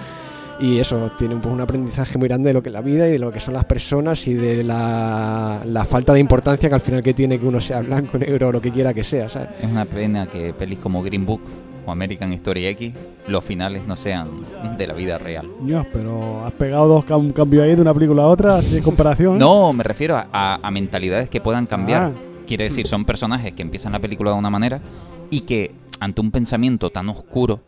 [0.61, 3.11] y eso, tiene pues, un aprendizaje muy grande de lo que es la vida y
[3.11, 6.79] de lo que son las personas y de la, la falta de importancia que al
[6.81, 9.49] final que tiene que uno sea blanco, negro o lo que quiera que sea, ¿sabes?
[9.61, 11.41] Es una pena que pelis como Green Book
[11.85, 12.93] o American History X,
[13.27, 14.29] los finales no sean
[14.77, 15.47] de la vida real.
[15.61, 19.35] Dios, pero has pegado dos cam- cambios ahí de una película a otra, de comparación.
[19.35, 19.39] ¿eh?
[19.39, 22.03] No, me refiero a, a- a mentalidades que puedan cambiar.
[22.03, 22.11] Ah.
[22.47, 24.81] Quiere decir, son personajes que empiezan la película de una manera
[25.29, 27.61] y que ante un pensamiento tan oscuro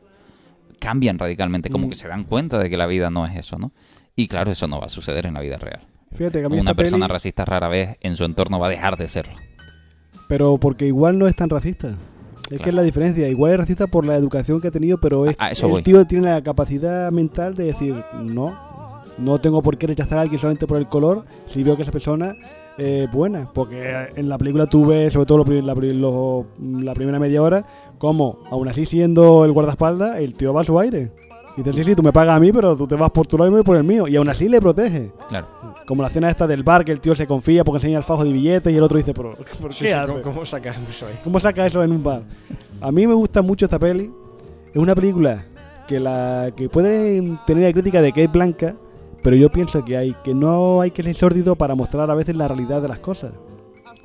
[0.79, 1.89] cambian radicalmente, como Mm.
[1.89, 3.71] que se dan cuenta de que la vida no es eso, ¿no?
[4.15, 5.79] Y claro, eso no va a suceder en la vida real.
[6.13, 8.69] Fíjate que a mí Una peli- persona racista rara vez en su entorno va a
[8.69, 9.33] dejar de serlo.
[10.27, 11.95] Pero porque igual no es tan racista.
[12.51, 13.27] Es que es la diferencia.
[13.27, 15.71] Igual es racista por la educación que ha tenido, pero es, A- a eso el
[15.73, 15.83] voy.
[15.83, 18.55] tío tiene la capacidad mental de decir, no,
[19.17, 21.91] no tengo por qué rechazar a alguien solamente por el color si veo que esa
[21.91, 22.35] persona
[22.77, 23.49] es buena.
[23.53, 27.65] Porque en la película tú ves, sobre todo lo la, lo- la primera media hora,
[27.97, 31.11] como, aún así siendo el guardaespaldas, el tío va a su aire.
[31.57, 33.37] Y dice, sí, sí, tú me pagas a mí, pero tú te vas por tu
[33.37, 34.07] lado y me voy por el mío.
[34.07, 35.11] Y aún así le protege.
[35.29, 35.47] Claro.
[35.85, 38.25] Como la escena esta del bar, que el tío se confía porque enseña el fajo
[38.25, 39.95] de billetes y el otro dice, pero ¿por qué?
[40.07, 41.15] ¿cómo, cómo sacas eso ahí?
[41.23, 42.23] ¿Cómo saca eso en un bar?
[42.81, 44.11] A mí me gusta mucho esta peli.
[44.73, 45.45] Es una película
[45.87, 48.75] que la que puede tener la crítica de que es blanca,
[49.23, 52.35] pero yo pienso que hay que no hay que ser sórdido para mostrar a veces
[52.35, 53.31] la realidad de las cosas.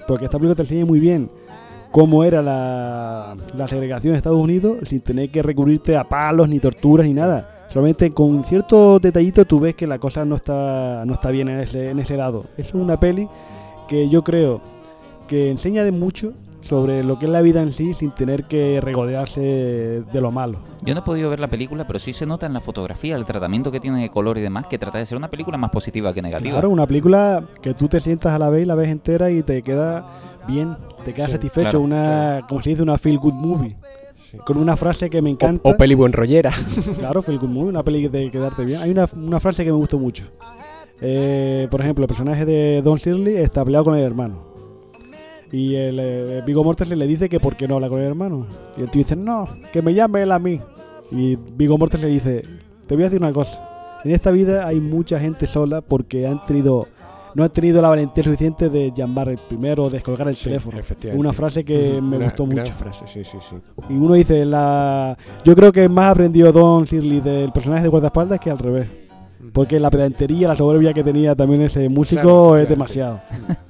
[0.06, 1.30] Porque esta película te enseña muy bien
[1.90, 6.60] cómo era la, la segregación en Estados Unidos sin tener que recurrirte a palos, ni
[6.60, 7.66] torturas, ni nada.
[7.72, 11.60] Solamente con ciertos detallitos tú ves que la cosa no está, no está bien en
[11.60, 12.46] ese, en ese lado.
[12.56, 13.28] Es una peli
[13.88, 14.60] que yo creo
[15.28, 16.32] que enseña de mucho
[16.62, 20.58] sobre lo que es la vida en sí sin tener que regodearse de lo malo.
[20.82, 23.24] Yo no he podido ver la película, pero sí se nota en la fotografía, el
[23.24, 26.12] tratamiento que tiene de color y demás, que trata de ser una película más positiva
[26.12, 26.52] que negativa.
[26.52, 29.42] Claro, una película que tú te sientas a la vez y la ves entera y
[29.42, 30.06] te queda
[30.46, 33.76] bien, te queda Sí, satisfecho, claro, una, como se dice, una feel good movie.
[34.46, 35.68] Con una frase que me encanta.
[35.68, 36.52] O, o peli buen rollera.
[36.98, 38.80] Claro, feel good movie, una peli de quedarte bien.
[38.80, 40.24] Hay una, una frase que me gustó mucho.
[41.00, 44.50] Eh, por ejemplo, el personaje de Don Shirley está peleado con el hermano.
[45.52, 48.46] Y el eh, Vigo Mortensen le dice que por qué no habla con el hermano.
[48.76, 50.60] Y el tío dice, no, que me llame él a mí.
[51.10, 52.42] Y Vigo Mortensen le dice,
[52.86, 54.00] te voy a decir una cosa.
[54.04, 56.86] En esta vida hay mucha gente sola porque han tenido
[57.34, 60.78] no han tenido la valentía suficiente de llamar el primero o descolgar el Sí, teléfono.
[60.78, 61.20] efectivamente.
[61.20, 62.72] Una frase que me una gustó mucho.
[62.72, 63.56] frase, sí, sí, sí.
[63.88, 68.38] Y uno dice, la yo creo que más aprendió Don Shirley del personaje de guardaespaldas
[68.40, 68.88] que al revés.
[69.54, 73.20] Porque la pedantería, la soberbia que tenía también ese músico Claro, es demasiado.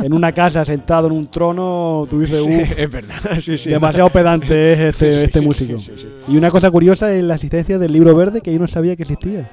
[0.01, 3.71] en una casa, sentado en un trono, Sí, "Uf, es verdad, sí, sí.
[3.71, 5.79] demasiado pedante es este, este músico.
[6.27, 9.03] Y una cosa curiosa es la existencia del libro verde que yo no sabía que
[9.05, 9.49] existía.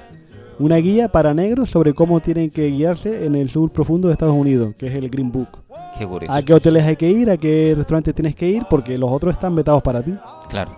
[0.58, 4.34] Una guía para negros sobre cómo tienen que guiarse en el sur profundo de Estados
[4.34, 5.48] Unidos, que es el Green Book.
[5.96, 6.32] Qué curioso.
[6.32, 9.34] A qué hoteles hay que ir, a qué restaurantes tienes que ir, porque los otros
[9.34, 10.14] están vetados para ti.
[10.48, 10.72] Claro.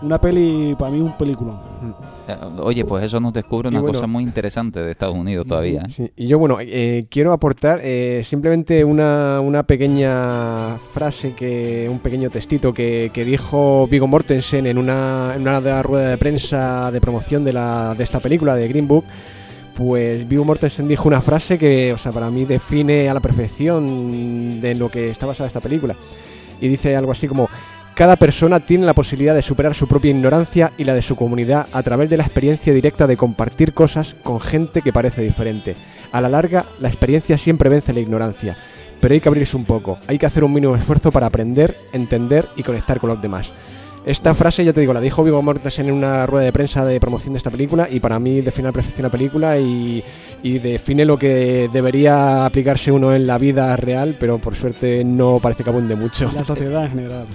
[0.00, 1.52] Una peli, para mí, un película.
[1.82, 1.92] Eh,
[2.60, 5.82] Oye, pues eso nos descubre una bueno- cosa muy interesante de Estados Unidos todavía.
[5.82, 5.90] ¿eh?
[5.90, 12.00] Sí, Y yo, bueno, eh, quiero aportar eh, simplemente una, una pequeña frase, que un
[12.00, 16.18] pequeño textito que, que dijo Vigo Mortensen en una, en una de la rueda de
[16.18, 19.04] prensa de promoción de, la, de esta película, de Green Book.
[19.74, 24.60] Pues Vigo Mortensen dijo una frase que, o sea, para mí define a la perfección
[24.60, 25.94] de lo que está basada esta película.
[26.60, 27.48] Y dice algo así como,
[27.96, 31.66] cada persona tiene la posibilidad de superar su propia ignorancia y la de su comunidad
[31.72, 35.76] a través de la experiencia directa de compartir cosas con gente que parece diferente.
[36.12, 38.54] A la larga, la experiencia siempre vence la ignorancia,
[39.00, 39.96] pero hay que abrirse un poco.
[40.08, 43.50] Hay que hacer un mínimo esfuerzo para aprender, entender y conectar con los demás.
[44.04, 47.00] Esta frase, ya te digo, la dijo Viggo Mortensen en una rueda de prensa de
[47.00, 50.04] promoción de esta película y para mí define la perfección la película y,
[50.42, 55.38] y define lo que debería aplicarse uno en la vida real, pero por suerte no
[55.40, 56.30] parece que abunde mucho.
[56.34, 57.26] La sociedad en general.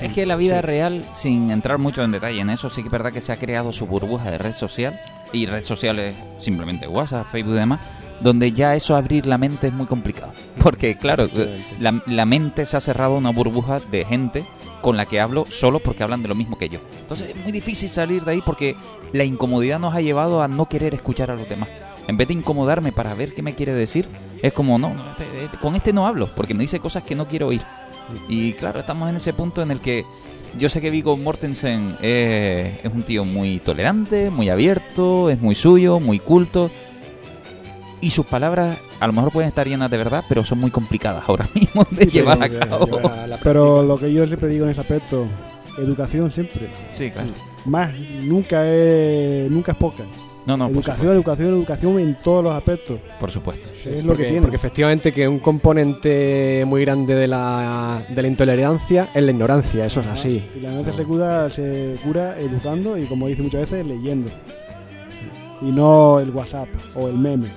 [0.00, 2.92] Es que la vida real, sin entrar mucho en detalle en eso, sí que es
[2.92, 4.98] verdad que se ha creado su burbuja de red social
[5.32, 7.80] y red sociales simplemente WhatsApp, Facebook y demás,
[8.20, 10.32] donde ya eso abrir la mente es muy complicado.
[10.62, 11.28] Porque claro,
[11.80, 14.44] la, la mente se ha cerrado a una burbuja de gente
[14.80, 16.78] con la que hablo solo porque hablan de lo mismo que yo.
[17.00, 18.76] Entonces es muy difícil salir de ahí porque
[19.12, 21.68] la incomodidad nos ha llevado a no querer escuchar a los demás.
[22.06, 24.08] En vez de incomodarme para ver qué me quiere decir,
[24.40, 27.16] es como, no, no, este- este- con este no hablo, porque me dice cosas que
[27.16, 27.62] no quiero oír.
[28.28, 30.04] Y claro, estamos en ese punto en el que
[30.58, 35.54] yo sé que Vigo Mortensen eh, es un tío muy tolerante, muy abierto, es muy
[35.54, 36.70] suyo, muy culto.
[38.00, 41.24] Y sus palabras a lo mejor pueden estar llenas de verdad, pero son muy complicadas
[41.28, 42.86] ahora mismo de llevar a que cabo.
[42.86, 45.26] llevar a la Pero lo que yo siempre digo en ese aspecto,
[45.78, 46.70] educación siempre.
[46.92, 47.30] Sí, claro.
[47.64, 47.92] Más,
[48.22, 50.04] nunca es, nunca es poca.
[50.48, 52.98] No, no, educación, educación, educación en todos los aspectos.
[53.20, 53.68] Por supuesto.
[53.84, 54.40] Es lo porque, que tiene.
[54.40, 59.84] porque efectivamente que un componente muy grande de la, de la intolerancia es la ignorancia,
[59.84, 60.42] eso es así.
[60.56, 64.30] Y la mente se cura, se cura educando y como dice muchas veces, leyendo.
[65.60, 67.52] Y no el WhatsApp o el meme.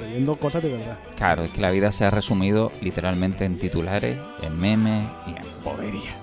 [0.00, 0.98] Leyendo cosas de verdad.
[1.14, 5.62] Claro, es que la vida se ha resumido literalmente en titulares, en memes y en
[5.62, 6.21] boberías.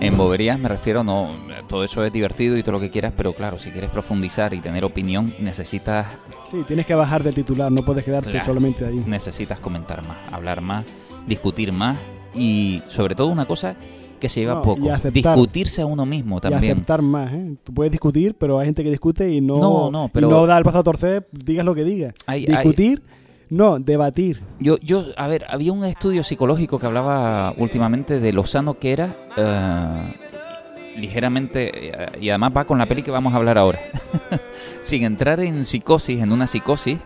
[0.00, 1.30] En boberías me refiero, no,
[1.68, 4.60] todo eso es divertido y todo lo que quieras, pero claro, si quieres profundizar y
[4.60, 6.06] tener opinión, necesitas,
[6.50, 8.46] Sí, tienes que bajar del titular, no puedes quedarte Claro.
[8.46, 9.02] solamente ahí.
[9.06, 10.84] necesitas comentar más, hablar más,
[11.26, 11.98] discutir más
[12.34, 13.74] y sobre todo una cosa
[14.20, 15.12] que se lleva No, poco, y aceptar.
[15.34, 16.72] discutirse a uno mismo Y también.
[16.72, 17.56] aceptar más, ¿eh?
[17.64, 20.46] Tú puedes discutir, pero hay gente que discute y no, No, no, pero- y no
[20.46, 22.14] da el paso a torcer, digas lo que digas.
[22.26, 23.02] Hay- Discutir,
[23.48, 24.42] no, debatir.
[24.58, 28.92] Yo, yo, a ver, había un estudio psicológico que hablaba últimamente de lo sano que
[28.92, 30.14] era, eh,
[30.96, 33.78] ligeramente, eh, y además va con la peli que vamos a hablar ahora.
[34.80, 36.98] Sin entrar en psicosis, en una psicosis,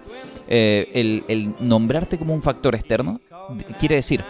[0.48, 3.20] eh, el, el nombrarte como un factor externo
[3.78, 4.24] quiere decir,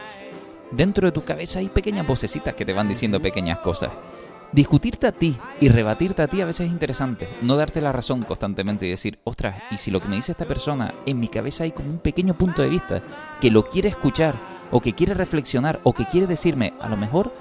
[0.70, 3.90] dentro de tu cabeza hay pequeñas vocecitas que te van diciendo pequeñas cosas.
[4.52, 7.28] Discutirte a ti y rebatirte a ti a veces es interesante.
[7.40, 10.44] No darte la razón constantemente y decir, ostras, y si lo que me dice esta
[10.44, 13.00] persona, en mi cabeza hay como un pequeño punto de vista
[13.40, 14.34] que lo quiere escuchar,
[14.72, 17.32] o que quiere reflexionar, o que quiere decirme, a lo mejor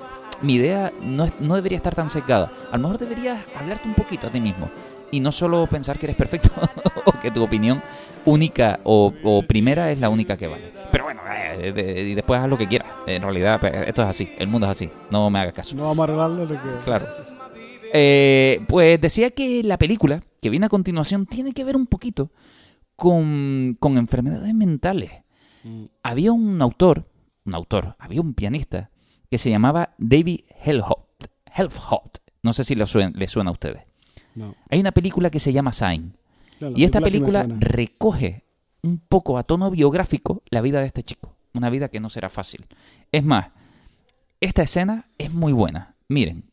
[0.42, 2.52] mi idea no, no debería estar tan secada.
[2.72, 4.70] A lo mejor deberías hablarte un poquito a ti mismo.
[5.12, 6.50] Y no solo pensar que eres perfecto
[7.06, 7.82] o que tu opinión
[8.26, 10.72] única o, o primera es la única que vale.
[10.92, 12.90] Pero bueno, eh, de- y después haz lo que quieras.
[13.08, 14.30] En realidad, pues, esto es así.
[14.38, 14.90] El mundo es así.
[15.10, 15.76] No me hagas caso.
[15.76, 16.70] No vamos a arreglarlo de que...
[16.86, 17.08] Claro.
[17.92, 22.32] Eh, pues decía que la película que viene a continuación tiene que ver un poquito
[22.96, 25.12] con, con enfermedades mentales.
[26.04, 27.06] Había un autor,
[27.46, 28.92] un autor, había un pianista
[29.30, 31.08] que se llamaba David Helfhot.
[31.54, 32.20] Helfhot.
[32.44, 33.84] No sé si le suena, le suena a ustedes.
[34.40, 34.56] No.
[34.70, 36.14] Hay una película que se llama Sign.
[36.58, 38.46] Claro, Y esta película recoge
[38.82, 41.36] un poco a tono biográfico la vida de este chico.
[41.54, 42.66] Una vida que no será fácil.
[43.12, 43.50] Es más,
[44.40, 45.96] esta escena es muy buena.
[46.08, 46.50] Miren,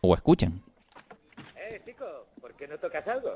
[0.00, 0.62] o escuchen.
[1.56, 2.04] Eh, chico,
[2.40, 3.30] ¿por qué no tocas algo?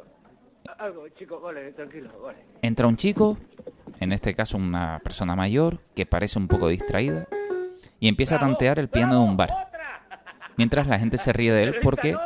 [0.78, 2.38] Algo, chico, vale, tranquilo, vale.
[2.60, 3.38] Entra un chico,
[4.00, 7.28] en este caso una persona mayor, que parece un poco distraída,
[8.00, 9.50] y empieza a tantear el piano de un bar.
[10.56, 12.16] Mientras la gente se ríe de él porque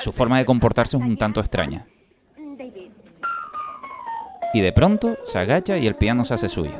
[0.00, 1.86] su forma de comportarse es un tanto extraña.
[4.52, 6.72] Y de pronto se agacha y el piano se hace suyo.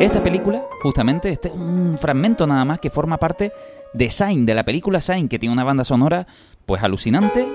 [0.00, 0.57] Esta película,
[0.88, 3.52] justamente, este es un fragmento nada más que forma parte
[3.92, 6.26] de Sign, de la película Sign, que tiene una banda sonora
[6.64, 7.46] pues alucinante,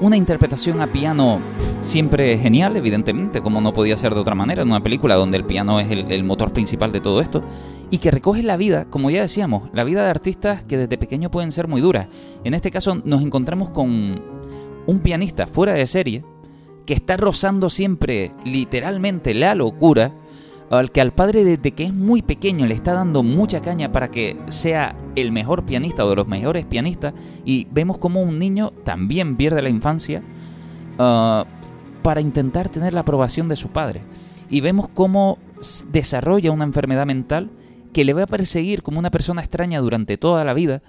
[0.00, 1.38] una interpretación a piano
[1.82, 5.44] siempre genial, evidentemente, como no podía ser de otra manera, en una película donde el
[5.44, 7.40] piano es el, el motor principal de todo esto,
[7.88, 11.30] y que recoge la vida, como ya decíamos, la vida de artistas que desde pequeño
[11.30, 12.08] pueden ser muy duras.
[12.42, 14.20] En este caso nos encontramos con
[14.86, 16.24] un pianista fuera de serie
[16.84, 20.12] que está rozando siempre, literalmente, la locura,
[20.70, 24.10] al que al padre desde que es muy pequeño le está dando mucha caña para
[24.10, 27.12] que sea el mejor pianista o de los mejores pianistas
[27.44, 30.22] y vemos como un niño también pierde la infancia
[30.98, 31.44] ah,
[32.02, 34.02] para intentar tener la aprobación de su padre.
[34.48, 35.38] Y vemos cómo
[35.92, 37.50] desarrolla una enfermedad mental
[37.92, 40.82] que le va a perseguir como una persona extraña durante toda la vida.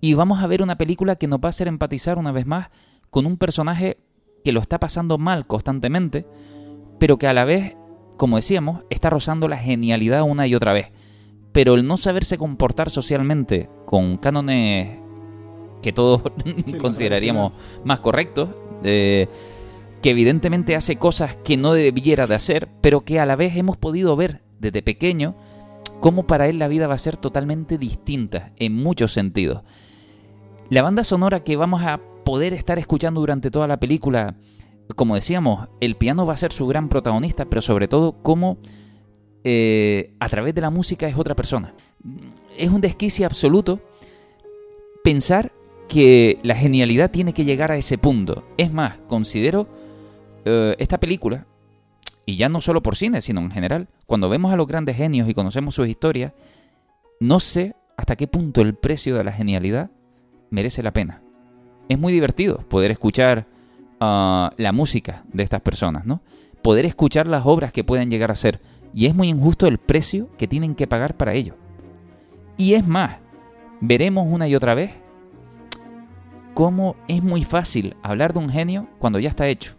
[0.00, 2.68] Y vamos a ver una película que nos va a hacer empatizar una vez más
[3.10, 3.98] con un personaje
[4.44, 6.26] que lo está pasando mal constantemente
[6.98, 7.76] pero que a la vez,
[8.18, 10.88] como decíamos, está rozando la genialidad una y otra vez.
[11.52, 14.98] Pero el no saberse comportar socialmente con cánones
[15.80, 16.22] que todos
[16.80, 17.52] consideraríamos
[17.84, 18.50] más correctos,
[18.82, 19.28] eh,
[20.02, 23.76] que evidentemente hace cosas que no debiera de hacer, pero que a la vez hemos
[23.76, 25.36] podido ver desde pequeño
[26.00, 29.62] cómo para él la vida va a ser totalmente distinta en muchos sentidos.
[30.70, 34.34] La banda sonora que vamos a poder estar escuchando durante toda la película,
[34.96, 38.58] como decíamos, el piano va a ser su gran protagonista, pero sobre todo cómo
[39.44, 41.74] eh, a través de la música es otra persona.
[42.56, 43.80] Es un desquicio absoluto
[45.04, 45.52] pensar
[45.88, 48.44] que la genialidad tiene que llegar a ese punto.
[48.56, 49.68] Es más, considero
[50.44, 51.46] eh, esta película,
[52.26, 55.28] y ya no solo por cine, sino en general, cuando vemos a los grandes genios
[55.28, 56.32] y conocemos sus historias,
[57.20, 59.90] no sé hasta qué punto el precio de la genialidad
[60.50, 61.22] merece la pena.
[61.88, 63.46] Es muy divertido poder escuchar
[64.00, 66.20] ah, la música de estas personas, ¿no?
[66.62, 68.60] Poder escuchar las obras que pueden llegar a ser.
[68.94, 71.54] Y es muy injusto el precio que tienen que pagar para ello.
[72.56, 73.18] Y es más,
[73.80, 74.90] veremos una y otra vez
[76.54, 79.74] cómo es muy fácil hablar de un genio cuando ya está hecho.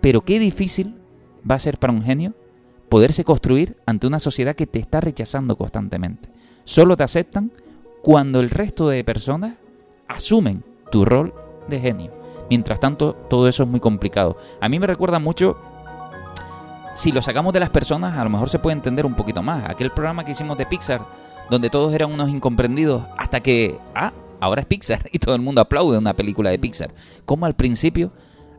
[0.00, 0.96] Pero qué difícil
[1.48, 2.34] va a ser para un genio
[2.88, 6.28] poderse construir ante una sociedad que te está rechazando constantemente.
[6.64, 7.52] Solo te aceptan
[8.02, 9.54] cuando el resto de personas
[10.08, 11.34] asumen tu rol
[11.68, 12.12] de genio.
[12.48, 14.36] Mientras tanto, todo eso es muy complicado.
[14.60, 15.56] A mí me recuerda mucho,
[16.94, 19.68] si lo sacamos de las personas, a lo mejor se puede entender un poquito más.
[19.68, 21.06] Aquel programa que hicimos de Pixar,
[21.50, 25.60] donde todos eran unos incomprendidos, hasta que, ah, ahora es Pixar y todo el mundo
[25.60, 26.94] aplaude una película de Pixar.
[27.24, 28.12] Como al principio,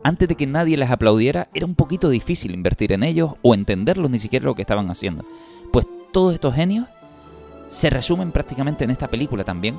[0.04, 4.10] antes de que nadie les aplaudiera, era un poquito difícil invertir en ellos o entenderlos
[4.10, 5.26] ni siquiera lo que estaban haciendo.
[5.72, 6.88] Pues todos estos genios
[7.70, 9.76] se resumen prácticamente en esta película también,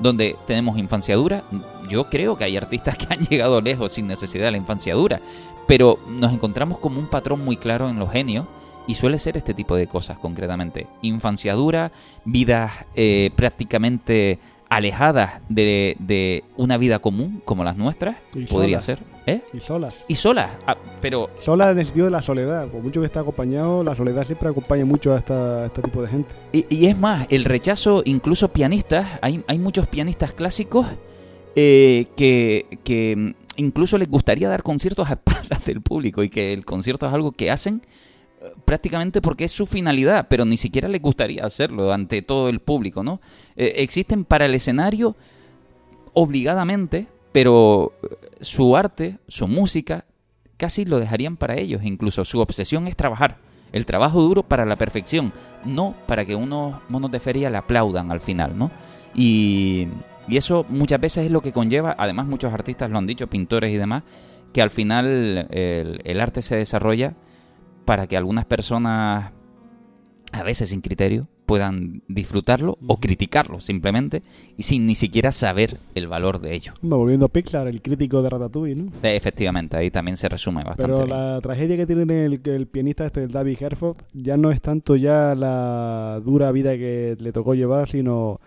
[0.00, 1.42] donde tenemos infancia dura.
[1.88, 5.20] Yo creo que hay artistas que han llegado lejos sin necesidad de la infancia dura,
[5.66, 8.46] pero nos encontramos como un patrón muy claro en los genios
[8.86, 10.86] y suele ser este tipo de cosas concretamente.
[11.02, 11.92] Infancia dura,
[12.24, 14.38] vidas eh, prácticamente
[14.70, 18.84] alejadas de, de una vida común como las nuestras, Y podría solas.
[18.84, 19.20] ser.
[19.26, 19.42] ¿Eh?
[19.52, 20.04] Y solas.
[20.08, 22.66] Y solas, ah, pero Solas en el sentido de la soledad.
[22.68, 26.00] Por mucho que esté acompañado, la soledad siempre acompaña mucho a, esta- a este tipo
[26.02, 26.34] de gente.
[26.52, 30.86] Y, y es más, el rechazo, incluso pianistas, hay, hay muchos pianistas clásicos
[31.56, 36.52] eh, que, que mm, incluso les gustaría dar conciertos a espaldas del público y que
[36.52, 37.82] el concierto es algo que hacen
[38.64, 43.02] prácticamente porque es su finalidad, pero ni siquiera les gustaría hacerlo ante todo el público,
[43.02, 43.20] ¿no?
[43.56, 45.16] Eh, existen para el escenario
[46.14, 50.06] obligadamente, pero eh, su arte, su música,
[50.56, 51.82] casi lo dejarían para ellos.
[51.84, 53.38] Incluso su obsesión es trabajar.
[53.72, 55.32] El trabajo duro para la perfección,
[55.64, 58.70] no para que unos monos de feria le aplaudan al final, ¿no?
[59.14, 59.86] Y,
[60.28, 63.72] y eso muchas veces es lo que conlleva, además muchos artistas lo han dicho, pintores
[63.72, 64.02] y demás,
[64.52, 67.14] que al final el, el arte se desarrolla
[67.90, 69.32] para que algunas personas,
[70.30, 74.22] a veces sin criterio, puedan disfrutarlo o criticarlo simplemente
[74.56, 76.72] y sin ni siquiera saber el valor de ello.
[76.82, 78.92] Hombre, Volviendo a Pixar, el crítico de Ratatouille, ¿no?
[79.02, 80.84] Eh, Efectivamente, ahí también se resume bastante.
[80.84, 81.08] Pero bien.
[81.08, 84.94] la tragedia que tiene el, el pianista este, el David Herford, ya no es tanto
[84.94, 88.40] ya la dura vida que le tocó llevar, sino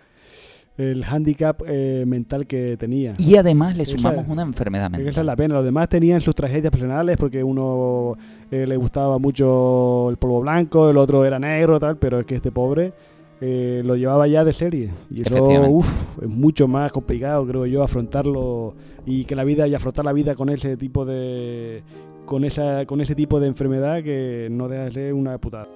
[0.76, 3.14] el handicap eh, mental que tenía.
[3.18, 5.08] Y además le Esa- sumamos una enfermedad mental.
[5.08, 5.54] esa es la pena.
[5.54, 8.14] Los demás tenían sus tragedias personales porque uno
[8.50, 12.34] eh, le gustaba mucho el polvo blanco, el otro era negro, tal, pero es que
[12.36, 12.92] este pobre
[13.40, 14.90] eh, lo llevaba ya de serie.
[15.10, 15.88] Y eso uf,
[16.22, 18.74] es mucho más complicado, creo yo, afrontarlo
[19.06, 21.82] y que la vida y afrontar la vida con ese tipo de
[22.24, 25.68] con esa con ese tipo de enfermedad que no deja de ser una putada.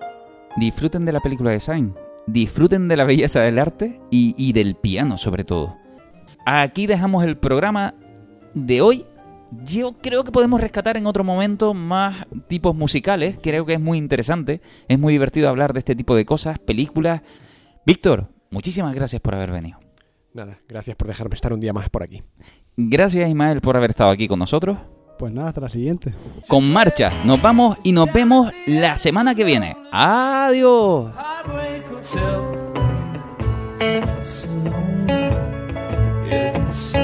[0.57, 1.92] Disfruten de la película de Sign.
[2.28, 5.76] Disfruten de la belleza del arte y, y del piano sobre todo.
[6.44, 7.94] Aquí dejamos el programa
[8.54, 9.04] de hoy.
[9.64, 13.38] Yo creo que podemos rescatar en otro momento más tipos musicales.
[13.42, 14.60] Creo que es muy interesante.
[14.88, 17.22] Es muy divertido hablar de este tipo de cosas, películas.
[17.86, 19.78] Víctor, muchísimas gracias por haber venido.
[20.34, 22.22] Nada, gracias por dejarme estar un día más por aquí.
[22.76, 24.76] Gracias Ismael por haber estado aquí con nosotros.
[25.18, 26.14] Pues nada, hasta la siguiente.
[26.46, 29.76] Con marcha, nos vamos y nos vemos la semana que viene.
[29.90, 31.12] Adiós.
[31.99, 32.72] Hotel.
[33.80, 35.34] It's lonely.
[36.30, 36.94] It's